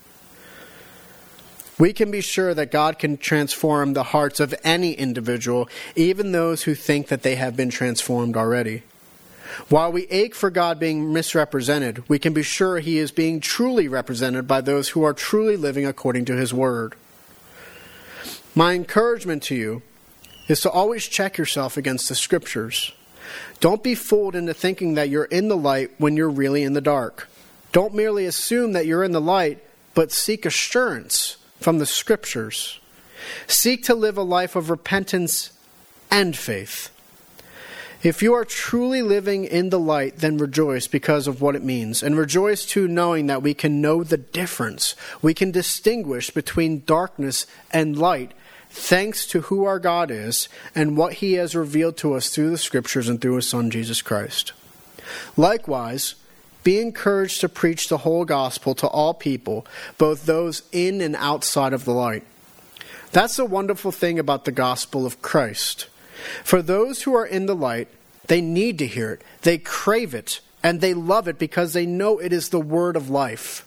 We 1.79 1.93
can 1.93 2.11
be 2.11 2.19
sure 2.19 2.53
that 2.53 2.69
God 2.69 2.99
can 2.99 3.15
transform 3.15 3.93
the 3.93 4.03
hearts 4.03 4.41
of 4.41 4.53
any 4.61 4.91
individual, 4.91 5.69
even 5.95 6.33
those 6.33 6.63
who 6.63 6.75
think 6.75 7.07
that 7.07 7.23
they 7.23 7.35
have 7.35 7.55
been 7.55 7.69
transformed 7.69 8.35
already. 8.35 8.83
While 9.69 9.91
we 9.91 10.07
ache 10.07 10.35
for 10.35 10.49
God 10.49 10.79
being 10.79 11.13
misrepresented, 11.13 12.07
we 12.09 12.19
can 12.19 12.33
be 12.33 12.43
sure 12.43 12.79
He 12.79 12.97
is 12.97 13.11
being 13.11 13.39
truly 13.39 13.87
represented 13.87 14.47
by 14.47 14.61
those 14.61 14.89
who 14.89 15.03
are 15.03 15.13
truly 15.13 15.57
living 15.57 15.85
according 15.85 16.25
to 16.25 16.35
His 16.35 16.53
Word. 16.53 16.95
My 18.53 18.73
encouragement 18.73 19.43
to 19.43 19.55
you 19.55 19.81
is 20.47 20.61
to 20.61 20.69
always 20.69 21.07
check 21.07 21.37
yourself 21.37 21.77
against 21.77 22.09
the 22.09 22.15
Scriptures. 22.15 22.93
Don't 23.59 23.83
be 23.83 23.95
fooled 23.95 24.35
into 24.35 24.53
thinking 24.53 24.93
that 24.95 25.09
you're 25.09 25.25
in 25.25 25.47
the 25.47 25.57
light 25.57 25.91
when 25.97 26.15
you're 26.15 26.29
really 26.29 26.63
in 26.63 26.73
the 26.73 26.81
dark. 26.81 27.27
Don't 27.71 27.93
merely 27.93 28.25
assume 28.25 28.73
that 28.73 28.85
you're 28.85 29.03
in 29.03 29.11
the 29.11 29.21
light, 29.21 29.63
but 29.93 30.11
seek 30.11 30.45
assurance 30.45 31.37
from 31.59 31.79
the 31.79 31.85
Scriptures. 31.85 32.79
Seek 33.47 33.83
to 33.85 33.95
live 33.95 34.17
a 34.17 34.23
life 34.23 34.55
of 34.55 34.69
repentance 34.69 35.51
and 36.11 36.37
faith. 36.37 36.94
If 38.03 38.21
you 38.21 38.33
are 38.33 38.45
truly 38.45 39.01
living 39.01 39.45
in 39.45 39.69
the 39.69 39.79
light, 39.79 40.17
then 40.17 40.37
rejoice 40.37 40.87
because 40.87 41.27
of 41.27 41.41
what 41.41 41.55
it 41.55 41.63
means. 41.63 42.03
And 42.03 42.17
rejoice 42.17 42.65
too, 42.65 42.87
knowing 42.87 43.27
that 43.27 43.41
we 43.41 43.53
can 43.53 43.81
know 43.81 44.03
the 44.03 44.17
difference. 44.17 44.95
We 45.21 45.33
can 45.33 45.51
distinguish 45.51 46.29
between 46.29 46.83
darkness 46.85 47.47
and 47.71 47.97
light, 47.97 48.33
thanks 48.69 49.25
to 49.27 49.41
who 49.41 49.63
our 49.63 49.79
God 49.79 50.11
is 50.11 50.49
and 50.75 50.97
what 50.97 51.13
He 51.13 51.33
has 51.33 51.55
revealed 51.55 51.97
to 51.97 52.13
us 52.13 52.29
through 52.29 52.51
the 52.51 52.57
Scriptures 52.57 53.09
and 53.09 53.19
through 53.19 53.37
His 53.37 53.47
Son, 53.49 53.71
Jesus 53.71 54.01
Christ. 54.01 54.53
Likewise, 55.37 56.15
be 56.63 56.79
encouraged 56.79 57.41
to 57.41 57.49
preach 57.49 57.89
the 57.89 57.99
whole 57.99 58.25
gospel 58.25 58.73
to 58.75 58.87
all 58.87 59.13
people, 59.13 59.65
both 59.97 60.25
those 60.25 60.63
in 60.71 60.99
and 60.99 61.15
outside 61.15 61.73
of 61.73 61.85
the 61.85 61.93
light. 61.93 62.23
That's 63.11 63.37
the 63.37 63.45
wonderful 63.45 63.91
thing 63.91 64.19
about 64.19 64.45
the 64.45 64.51
gospel 64.51 65.05
of 65.05 65.21
Christ. 65.21 65.87
For 66.43 66.61
those 66.61 67.03
who 67.03 67.13
are 67.15 67.25
in 67.25 67.45
the 67.45 67.55
light, 67.55 67.87
they 68.27 68.41
need 68.41 68.79
to 68.79 68.87
hear 68.87 69.11
it, 69.11 69.21
they 69.41 69.57
crave 69.57 70.13
it, 70.13 70.41
and 70.63 70.81
they 70.81 70.93
love 70.93 71.27
it 71.27 71.37
because 71.37 71.73
they 71.73 71.85
know 71.85 72.17
it 72.17 72.33
is 72.33 72.49
the 72.49 72.59
word 72.59 72.95
of 72.95 73.09
life. 73.09 73.65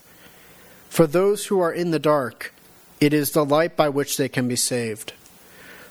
For 0.89 1.07
those 1.07 1.45
who 1.45 1.59
are 1.59 1.71
in 1.71 1.91
the 1.91 1.99
dark, 1.99 2.53
it 2.99 3.13
is 3.13 3.31
the 3.31 3.45
light 3.45 3.77
by 3.77 3.89
which 3.89 4.17
they 4.17 4.27
can 4.27 4.47
be 4.47 4.55
saved. 4.55 5.13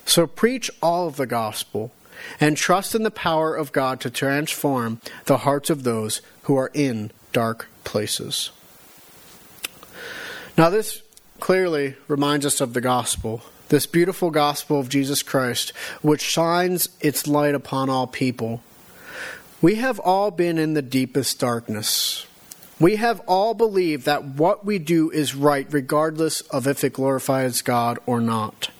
So 0.05 0.27
preach 0.27 0.71
all 0.83 1.07
of 1.07 1.17
the 1.17 1.27
gospel 1.27 1.93
and 2.41 2.57
trust 2.57 2.95
in 2.95 3.05
the 3.05 3.11
power 3.11 3.55
of 3.55 3.73
God 3.73 4.01
to 4.01 4.11
transform 4.11 5.01
the 5.27 5.39
hearts 5.39 5.71
of 5.71 5.85
those 5.85 6.21
who 6.43 6.57
are 6.57 6.71
in 6.75 7.11
dark 7.33 7.69
places. 7.85 8.51
Now, 10.57 10.71
this 10.71 11.03
clearly 11.41 11.95
reminds 12.09 12.45
us 12.45 12.61
of 12.61 12.75
the 12.75 12.81
gospel, 12.81 13.43
this 13.69 13.87
beautiful 13.87 14.31
gospel 14.31 14.81
of 14.81 14.89
Jesus 14.89 15.23
Christ, 15.23 15.71
which 16.03 16.23
shines 16.23 16.89
its 17.01 17.27
light 17.27 17.55
upon 17.55 17.91
all 17.91 18.07
people. 18.07 18.63
We 19.61 19.77
have 19.77 19.99
all 19.99 20.31
been 20.31 20.59
in 20.59 20.75
the 20.75 20.83
deepest 20.83 21.39
darkness. 21.39 22.27
We 22.81 22.97
have 22.97 23.21
all 23.27 23.55
believed 23.55 24.05
that 24.07 24.25
what 24.25 24.65
we 24.65 24.79
do 24.79 25.11
is 25.11 25.35
right, 25.35 25.67
regardless 25.71 26.43
of 26.43 26.67
if 26.67 26.85
it 26.85 26.93
glorifies 26.93 27.61
God 27.63 27.99
or 28.07 28.21
not. 28.21 28.71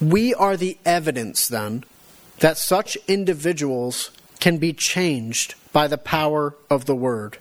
We 0.00 0.32
are 0.34 0.56
the 0.56 0.78
evidence, 0.84 1.48
then, 1.48 1.84
that 2.38 2.56
such 2.56 2.96
individuals 3.08 4.12
can 4.38 4.58
be 4.58 4.72
changed 4.72 5.56
by 5.72 5.88
the 5.88 5.98
power 5.98 6.54
of 6.70 6.84
the 6.84 6.94
Word, 6.94 7.38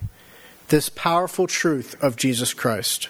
this 0.70 0.90
powerful 0.90 1.46
truth 1.46 1.96
of 2.02 2.16
Jesus 2.16 2.56
Christ. 2.56 3.10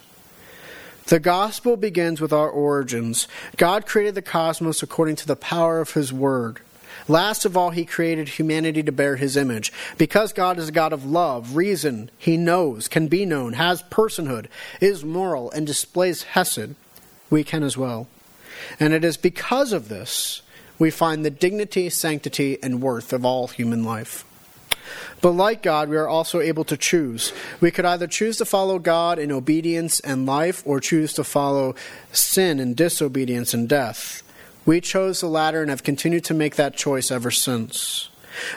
The 1.07 1.19
gospel 1.21 1.77
begins 1.77 2.19
with 2.19 2.33
our 2.33 2.49
origins. 2.49 3.29
God 3.55 3.85
created 3.85 4.15
the 4.15 4.21
cosmos 4.21 4.83
according 4.83 5.15
to 5.17 5.27
the 5.27 5.37
power 5.37 5.79
of 5.79 5.91
His 5.91 6.11
Word. 6.11 6.59
Last 7.07 7.45
of 7.45 7.55
all, 7.55 7.69
He 7.69 7.85
created 7.85 8.27
humanity 8.27 8.83
to 8.83 8.91
bear 8.91 9.15
His 9.15 9.37
image. 9.37 9.71
Because 9.97 10.33
God 10.33 10.59
is 10.59 10.67
a 10.67 10.73
God 10.73 10.91
of 10.91 11.05
love, 11.05 11.55
reason, 11.55 12.11
He 12.17 12.35
knows, 12.35 12.89
can 12.89 13.07
be 13.07 13.25
known, 13.25 13.53
has 13.53 13.83
personhood, 13.83 14.47
is 14.81 15.05
moral, 15.05 15.49
and 15.51 15.65
displays 15.65 16.23
Hesed, 16.23 16.75
we 17.29 17.45
can 17.45 17.63
as 17.63 17.77
well. 17.77 18.07
And 18.77 18.93
it 18.93 19.05
is 19.05 19.15
because 19.15 19.71
of 19.71 19.87
this 19.87 20.41
we 20.77 20.91
find 20.91 21.23
the 21.23 21.29
dignity, 21.29 21.89
sanctity, 21.89 22.61
and 22.61 22.81
worth 22.81 23.13
of 23.13 23.23
all 23.23 23.47
human 23.47 23.85
life. 23.85 24.25
But 25.21 25.31
like 25.31 25.63
God, 25.63 25.89
we 25.89 25.97
are 25.97 26.07
also 26.07 26.39
able 26.39 26.63
to 26.65 26.77
choose. 26.77 27.33
We 27.59 27.71
could 27.71 27.85
either 27.85 28.07
choose 28.07 28.37
to 28.37 28.45
follow 28.45 28.79
God 28.79 29.19
in 29.19 29.31
obedience 29.31 29.99
and 29.99 30.25
life, 30.25 30.63
or 30.65 30.79
choose 30.79 31.13
to 31.13 31.23
follow 31.23 31.75
sin 32.11 32.59
and 32.59 32.75
disobedience 32.75 33.53
and 33.53 33.67
death. 33.67 34.23
We 34.65 34.81
chose 34.81 35.21
the 35.21 35.27
latter 35.27 35.61
and 35.61 35.69
have 35.69 35.83
continued 35.83 36.25
to 36.25 36.33
make 36.33 36.55
that 36.57 36.75
choice 36.75 37.09
ever 37.09 37.31
since. 37.31 38.09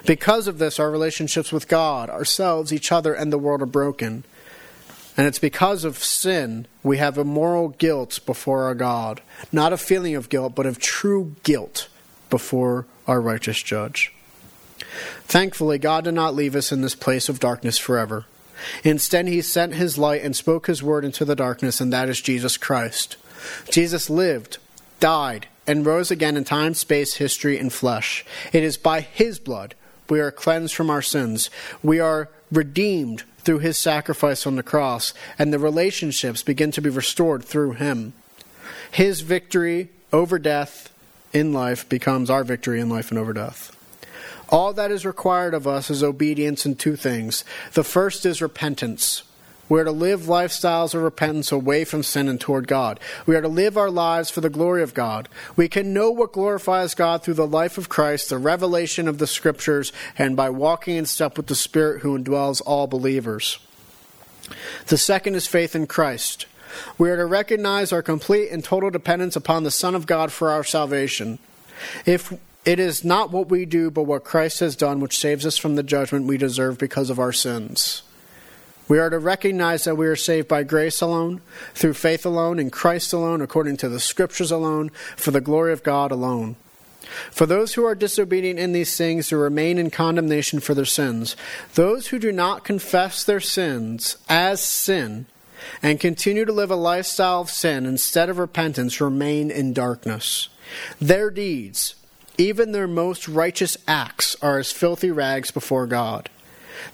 Because 0.05 0.47
of 0.47 0.59
this, 0.59 0.79
our 0.79 0.91
relationships 0.91 1.53
with 1.53 1.69
God, 1.69 2.11
ourselves, 2.11 2.73
each 2.73 2.93
other, 2.93 3.15
and 3.15 3.33
the 3.33 3.39
world 3.39 3.63
are 3.63 3.67
broken. 3.67 4.25
And 5.17 5.27
it's 5.27 5.39
because 5.39 5.85
of 5.85 5.99
sin 5.99 6.67
we 6.83 6.99
have 6.99 7.19
a 7.19 7.25
moral 7.25 7.69
guilt 7.69 8.21
before 8.27 8.65
our 8.65 8.75
God. 8.75 9.21
Not 9.53 9.73
a 9.73 9.77
feeling 9.77 10.15
of 10.15 10.29
guilt, 10.29 10.55
but 10.55 10.67
of 10.67 10.79
true 10.79 11.37
guilt 11.43 11.89
before 12.29 12.87
our 13.07 13.21
righteous 13.21 13.63
judge. 13.63 14.13
Thankfully, 15.25 15.79
God 15.79 16.05
did 16.05 16.15
not 16.15 16.35
leave 16.35 16.57
us 16.57 16.73
in 16.73 16.81
this 16.81 16.95
place 16.95 17.29
of 17.29 17.41
darkness 17.41 17.79
forever. 17.79 18.27
Instead, 18.85 19.29
He 19.29 19.43
sent 19.43 19.75
His 19.75 19.99
light 19.99 20.23
and 20.23 20.37
spoke 20.37 20.67
His 20.67 20.83
word 20.83 21.05
into 21.05 21.25
the 21.25 21.37
darkness, 21.37 21.81
and 21.81 21.93
that 21.93 22.09
is 22.09 22.21
Jesus 22.21 22.57
Christ. 22.57 23.17
Jesus 23.71 24.11
lived, 24.11 24.59
died, 24.99 25.47
and 25.67 25.87
rose 25.87 26.11
again 26.11 26.37
in 26.37 26.45
time, 26.45 26.75
space, 26.75 27.15
history, 27.15 27.59
and 27.59 27.73
flesh. 27.73 28.25
It 28.53 28.63
is 28.63 28.77
by 28.77 29.01
His 29.01 29.39
blood. 29.39 29.75
We 30.09 30.21
are 30.21 30.33
cleansed 30.33 30.75
from 30.75 30.91
our 30.91 31.03
sins. 31.03 31.51
We 31.83 32.01
are 32.01 32.29
redeemed 32.51 33.23
through 33.41 33.61
his 33.61 33.79
sacrifice 33.79 34.47
on 34.47 34.57
the 34.57 34.63
cross, 34.63 35.15
and 35.39 35.53
the 35.53 35.59
relationships 35.59 36.43
begin 36.43 36.71
to 36.73 36.83
be 36.83 36.91
restored 36.91 37.45
through 37.45 37.73
him. 37.73 38.13
His 38.91 39.23
victory 39.23 39.89
over 40.13 40.39
death 40.39 40.93
in 41.33 41.53
life 41.53 41.89
becomes 41.89 42.29
our 42.29 42.45
victory 42.45 42.81
in 42.81 42.91
life 42.91 43.11
and 43.11 43.19
over 43.19 43.33
death. 43.33 43.77
All 44.51 44.73
that 44.73 44.91
is 44.91 45.07
required 45.07 45.55
of 45.55 45.67
us 45.67 45.91
is 45.91 46.03
obedience 46.03 46.67
in 46.67 46.75
two 46.75 46.97
things. 46.97 47.45
The 47.73 47.85
first 47.85 48.27
is 48.27 48.43
repentance. 48.43 49.23
We 49.69 49.79
are 49.79 49.85
to 49.85 49.93
live 49.93 50.23
lifestyles 50.23 50.95
of 50.97 51.03
repentance 51.03 51.53
away 51.53 51.85
from 51.85 52.03
sin 52.03 52.29
and 52.29 52.41
toward 52.41 52.67
God. 52.67 52.99
We 53.25 53.37
are 53.37 53.41
to 53.41 53.47
live 53.47 53.77
our 53.77 53.91
lives 53.91 54.29
for 54.29 54.41
the 54.41 54.51
glory 54.51 54.83
of 54.83 54.95
God. 54.95 55.29
We 55.55 55.69
can 55.69 55.95
know 55.95 56.11
what 56.11 56.33
glorifies 56.33 56.97
God 56.97 57.23
through 57.23 57.35
the 57.35 57.47
life 57.47 57.79
of 57.79 57.89
Christ, 57.89 58.29
the 58.29 58.39
revelation 58.39 59.07
of 59.07 59.19
the 59.19 59.29
Scriptures, 59.29 59.93
and 60.19 60.37
by 60.37 60.51
walking 60.51 60.97
in 60.97 61.07
step 61.07 61.37
with 61.37 61.47
the 61.47 61.55
Spirit 61.55 62.03
who 62.03 62.19
indwells 62.19 62.61
all 62.67 62.89
believers. 62.89 63.61
The 64.89 64.99
second 64.99 65.37
is 65.37 65.47
faith 65.47 65.77
in 65.77 65.87
Christ. 65.87 66.47
We 66.99 67.09
are 67.11 67.17
to 67.17 67.25
recognize 67.25 67.93
our 67.93 68.03
complete 68.03 68.51
and 68.51 68.65
total 68.65 68.91
dependence 68.91 69.37
upon 69.37 69.63
the 69.63 69.71
Son 69.71 69.95
of 69.95 70.07
God 70.07 70.33
for 70.33 70.51
our 70.51 70.65
salvation. 70.65 71.39
If 72.05 72.33
it 72.65 72.79
is 72.79 73.05
not 73.05 73.31
what 73.31 73.49
we 73.49 73.65
do, 73.65 73.91
but 73.91 74.03
what 74.03 74.25
Christ 74.25 74.61
has 74.61 74.77
done, 74.77 75.01
which 75.01 75.19
saves 75.19 75.47
us 75.47 75.57
from 75.57 75.77
the 75.77 75.83
judgment 75.83 76.27
we 76.27 76.37
deserve 76.37 76.79
because 76.79 77.11
of 77.11 77.19
our 77.19 77.33
sins. 77.33 78.03
We 78.87 78.99
are 78.99 79.09
to 79.11 79.19
recognize 79.19 79.85
that 79.85 79.97
we 79.97 80.07
are 80.07 80.17
saved 80.17 80.49
by 80.49 80.65
grace 80.65 81.01
alone, 81.01 81.43
through 81.75 81.95
faith 81.95 82.27
alone, 82.27 82.59
in 82.59 82.71
Christ 82.71 83.13
alone, 83.13 83.41
according 83.41 83.77
to 83.79 83.89
the 83.89 84.01
Scriptures 84.01 84.51
alone, 84.51 84.91
for 85.17 85.31
the 85.31 85.41
glory 85.41 85.73
of 85.73 85.85
God 85.85 86.11
alone. 86.11 86.57
For 87.31 87.47
those 87.47 87.75
who 87.75 87.85
are 87.85 87.95
disobedient 87.95 88.59
in 88.59 88.73
these 88.73 88.97
things 88.97 89.29
to 89.29 89.37
remain 89.37 89.79
in 89.79 89.91
condemnation 89.91 90.61
for 90.61 90.75
their 90.75 90.85
sins, 90.85 91.37
those 91.75 92.09
who 92.09 92.19
do 92.19 92.33
not 92.33 92.65
confess 92.65 93.25
their 93.25 93.41
sins 93.41 94.17
as 94.29 94.61
sin 94.61 95.27
and 95.83 96.01
continue 96.01 96.45
to 96.45 96.53
live 96.53 96.71
a 96.71 96.77
lifestyle 96.77 97.43
of 97.43 97.51
sin 97.51 97.87
instead 97.87 98.29
of 98.29 98.39
repentance 98.39 99.01
remain 99.01 99.51
in 99.51 99.73
darkness. 99.73 100.49
Their 101.01 101.31
deeds, 101.31 101.95
even 102.41 102.73
their 102.73 102.89
most 102.89 103.29
righteous 103.29 103.77
acts, 103.87 104.35
are 104.43 104.59
as 104.59 104.73
filthy 104.73 105.11
rags 105.11 105.51
before 105.51 105.87
God. 105.87 106.29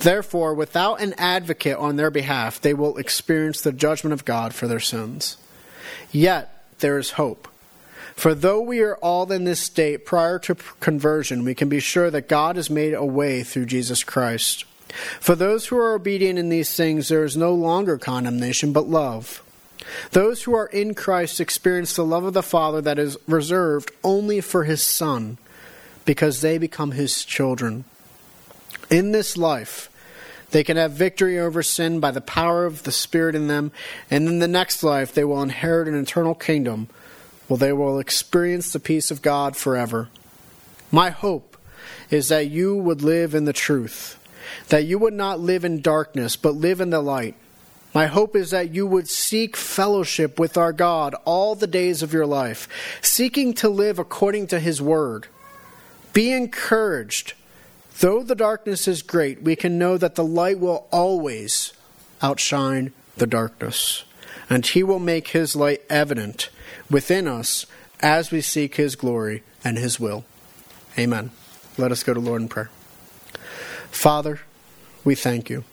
Therefore, 0.01 0.53
without 0.53 1.01
an 1.01 1.14
advocate 1.16 1.76
on 1.76 1.97
their 1.97 2.11
behalf, 2.11 2.61
they 2.61 2.74
will 2.74 2.99
experience 2.99 3.61
the 3.61 3.72
judgment 3.72 4.12
of 4.12 4.24
God 4.24 4.53
for 4.53 4.66
their 4.66 4.80
sins. 4.80 5.36
Yet, 6.11 6.53
there 6.80 6.99
is 6.99 7.12
hope. 7.12 7.49
For 8.14 8.34
though 8.34 8.61
we 8.61 8.80
are 8.80 8.97
all 8.97 9.30
in 9.30 9.44
this 9.44 9.61
state 9.61 10.05
prior 10.05 10.38
to 10.40 10.55
conversion, 10.80 11.44
we 11.44 11.55
can 11.55 11.68
be 11.68 11.80
sure 11.80 12.11
that 12.11 12.28
God 12.28 12.57
has 12.57 12.68
made 12.68 12.94
a 12.94 13.05
way 13.05 13.42
through 13.42 13.66
Jesus 13.66 14.03
Christ. 14.03 14.64
For 15.20 15.34
those 15.34 15.66
who 15.66 15.76
are 15.76 15.94
obedient 15.94 16.38
in 16.38 16.49
these 16.49 16.74
things, 16.74 17.09
there 17.09 17.24
is 17.24 17.36
no 17.36 17.55
longer 17.55 17.99
condemnation, 17.99 18.72
but 18.72 18.88
love. 18.88 19.42
Those 20.12 20.42
who 20.42 20.54
are 20.54 20.66
in 20.66 20.94
Christ 20.94 21.40
experience 21.40 21.94
the 21.94 22.04
love 22.04 22.24
of 22.24 22.34
the 22.34 22.42
Father 22.42 22.80
that 22.80 22.98
is 22.98 23.16
reserved 23.26 23.90
only 24.02 24.40
for 24.40 24.64
His 24.64 24.82
Son, 24.82 25.38
because 26.04 26.40
they 26.40 26.58
become 26.58 26.92
His 26.92 27.24
children. 27.24 27.84
In 28.90 29.12
this 29.12 29.36
life, 29.36 29.90
they 30.50 30.62
can 30.62 30.76
have 30.76 30.92
victory 30.92 31.38
over 31.38 31.62
sin 31.62 31.98
by 31.98 32.12
the 32.12 32.20
power 32.20 32.66
of 32.66 32.84
the 32.84 32.92
Spirit 32.92 33.34
in 33.34 33.48
them, 33.48 33.72
and 34.10 34.28
in 34.28 34.38
the 34.38 34.48
next 34.48 34.82
life, 34.82 35.12
they 35.12 35.24
will 35.24 35.42
inherit 35.42 35.88
an 35.88 35.98
eternal 35.98 36.34
kingdom 36.34 36.88
where 37.48 37.58
they 37.58 37.72
will 37.72 37.98
experience 37.98 38.72
the 38.72 38.80
peace 38.80 39.10
of 39.10 39.22
God 39.22 39.56
forever. 39.56 40.08
My 40.90 41.10
hope 41.10 41.56
is 42.10 42.28
that 42.28 42.50
you 42.50 42.76
would 42.76 43.02
live 43.02 43.34
in 43.34 43.44
the 43.44 43.52
truth, 43.52 44.18
that 44.68 44.84
you 44.84 44.98
would 44.98 45.14
not 45.14 45.40
live 45.40 45.64
in 45.64 45.80
darkness, 45.80 46.36
but 46.36 46.54
live 46.54 46.80
in 46.80 46.90
the 46.90 47.00
light. 47.00 47.34
My 47.97 48.09
hope 48.09 48.36
is 48.36 48.51
that 48.51 48.74
you 48.74 48.86
would 48.86 49.09
seek 49.09 49.57
fellowship 49.57 50.38
with 50.38 50.59
our 50.59 50.74
God 50.74 51.14
all 51.24 51.55
the 51.55 51.66
days 51.66 52.03
of 52.03 52.12
your 52.12 52.26
life, 52.26 52.68
seeking 53.01 53.55
to 53.55 53.70
live 53.70 53.99
according 53.99 54.49
to 54.49 54.61
His 54.61 54.82
Word. 54.82 55.28
Be 56.12 56.30
encouraged 56.30 57.32
Though 58.01 58.22
the 58.22 58.34
darkness 58.34 58.86
is 58.86 59.01
great, 59.01 59.40
we 59.40 59.57
can 59.57 59.78
know 59.78 59.97
that 59.97 60.16
the 60.16 60.24
light 60.24 60.59
will 60.59 60.86
always 60.92 61.72
outshine 62.20 62.92
the 63.16 63.26
darkness, 63.26 64.05
and 64.51 64.66
He 64.66 64.82
will 64.82 64.99
make 64.99 65.28
His 65.28 65.57
light 65.57 65.80
evident 65.88 66.51
within 66.90 67.26
us 67.26 67.64
as 68.01 68.30
we 68.30 68.42
seek 68.42 68.74
His 68.74 68.97
glory 68.97 69.42
and 69.64 69.78
His 69.78 69.99
will. 69.99 70.26
Amen. 70.99 71.30
Let 71.78 71.90
us 71.90 72.03
go 72.03 72.12
to 72.12 72.20
Lord 72.20 72.42
in 72.42 72.49
prayer. 72.49 72.68
Father, 73.90 74.40
we 75.03 75.14
thank 75.14 75.49
you. 75.49 75.64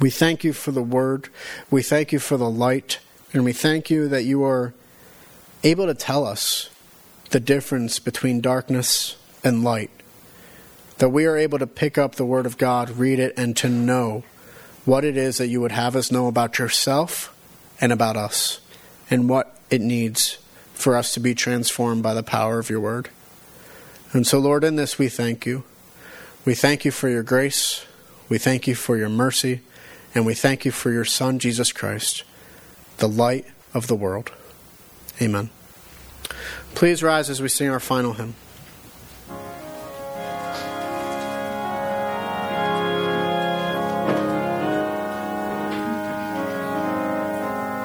We 0.00 0.10
thank 0.10 0.44
you 0.44 0.52
for 0.52 0.72
the 0.72 0.82
word. 0.82 1.28
We 1.70 1.82
thank 1.82 2.12
you 2.12 2.18
for 2.18 2.36
the 2.36 2.50
light. 2.50 2.98
And 3.32 3.44
we 3.44 3.52
thank 3.52 3.90
you 3.90 4.08
that 4.08 4.24
you 4.24 4.44
are 4.44 4.74
able 5.62 5.86
to 5.86 5.94
tell 5.94 6.26
us 6.26 6.70
the 7.30 7.40
difference 7.40 7.98
between 7.98 8.40
darkness 8.40 9.16
and 9.42 9.64
light 9.64 9.90
that 11.02 11.08
we 11.08 11.26
are 11.26 11.36
able 11.36 11.58
to 11.58 11.66
pick 11.66 11.98
up 11.98 12.14
the 12.14 12.24
Word 12.24 12.46
of 12.46 12.56
God, 12.56 12.90
read 12.90 13.18
it, 13.18 13.34
and 13.36 13.56
to 13.56 13.68
know 13.68 14.22
what 14.84 15.04
it 15.04 15.16
is 15.16 15.38
that 15.38 15.48
you 15.48 15.60
would 15.60 15.72
have 15.72 15.96
us 15.96 16.12
know 16.12 16.28
about 16.28 16.60
yourself 16.60 17.36
and 17.80 17.90
about 17.90 18.16
us, 18.16 18.60
and 19.10 19.28
what 19.28 19.56
it 19.68 19.80
needs 19.80 20.38
for 20.74 20.96
us 20.96 21.12
to 21.14 21.18
be 21.18 21.34
transformed 21.34 22.04
by 22.04 22.14
the 22.14 22.22
power 22.22 22.60
of 22.60 22.70
your 22.70 22.78
Word. 22.78 23.08
And 24.12 24.24
so, 24.24 24.38
Lord, 24.38 24.62
in 24.62 24.76
this 24.76 24.96
we 24.96 25.08
thank 25.08 25.44
you. 25.44 25.64
We 26.44 26.54
thank 26.54 26.84
you 26.84 26.92
for 26.92 27.08
your 27.08 27.24
grace, 27.24 27.84
we 28.28 28.38
thank 28.38 28.68
you 28.68 28.76
for 28.76 28.96
your 28.96 29.08
mercy, 29.08 29.60
and 30.14 30.26
we 30.26 30.34
thank 30.34 30.64
you 30.64 30.70
for 30.70 30.90
your 30.90 31.04
Son, 31.04 31.38
Jesus 31.38 31.72
Christ, 31.72 32.24
the 32.98 33.08
light 33.08 33.46
of 33.74 33.86
the 33.86 33.94
world. 33.94 34.30
Amen. 35.20 35.50
Please 36.74 37.02
rise 37.02 37.30
as 37.30 37.40
we 37.40 37.48
sing 37.48 37.68
our 37.70 37.80
final 37.80 38.14
hymn. 38.14 38.34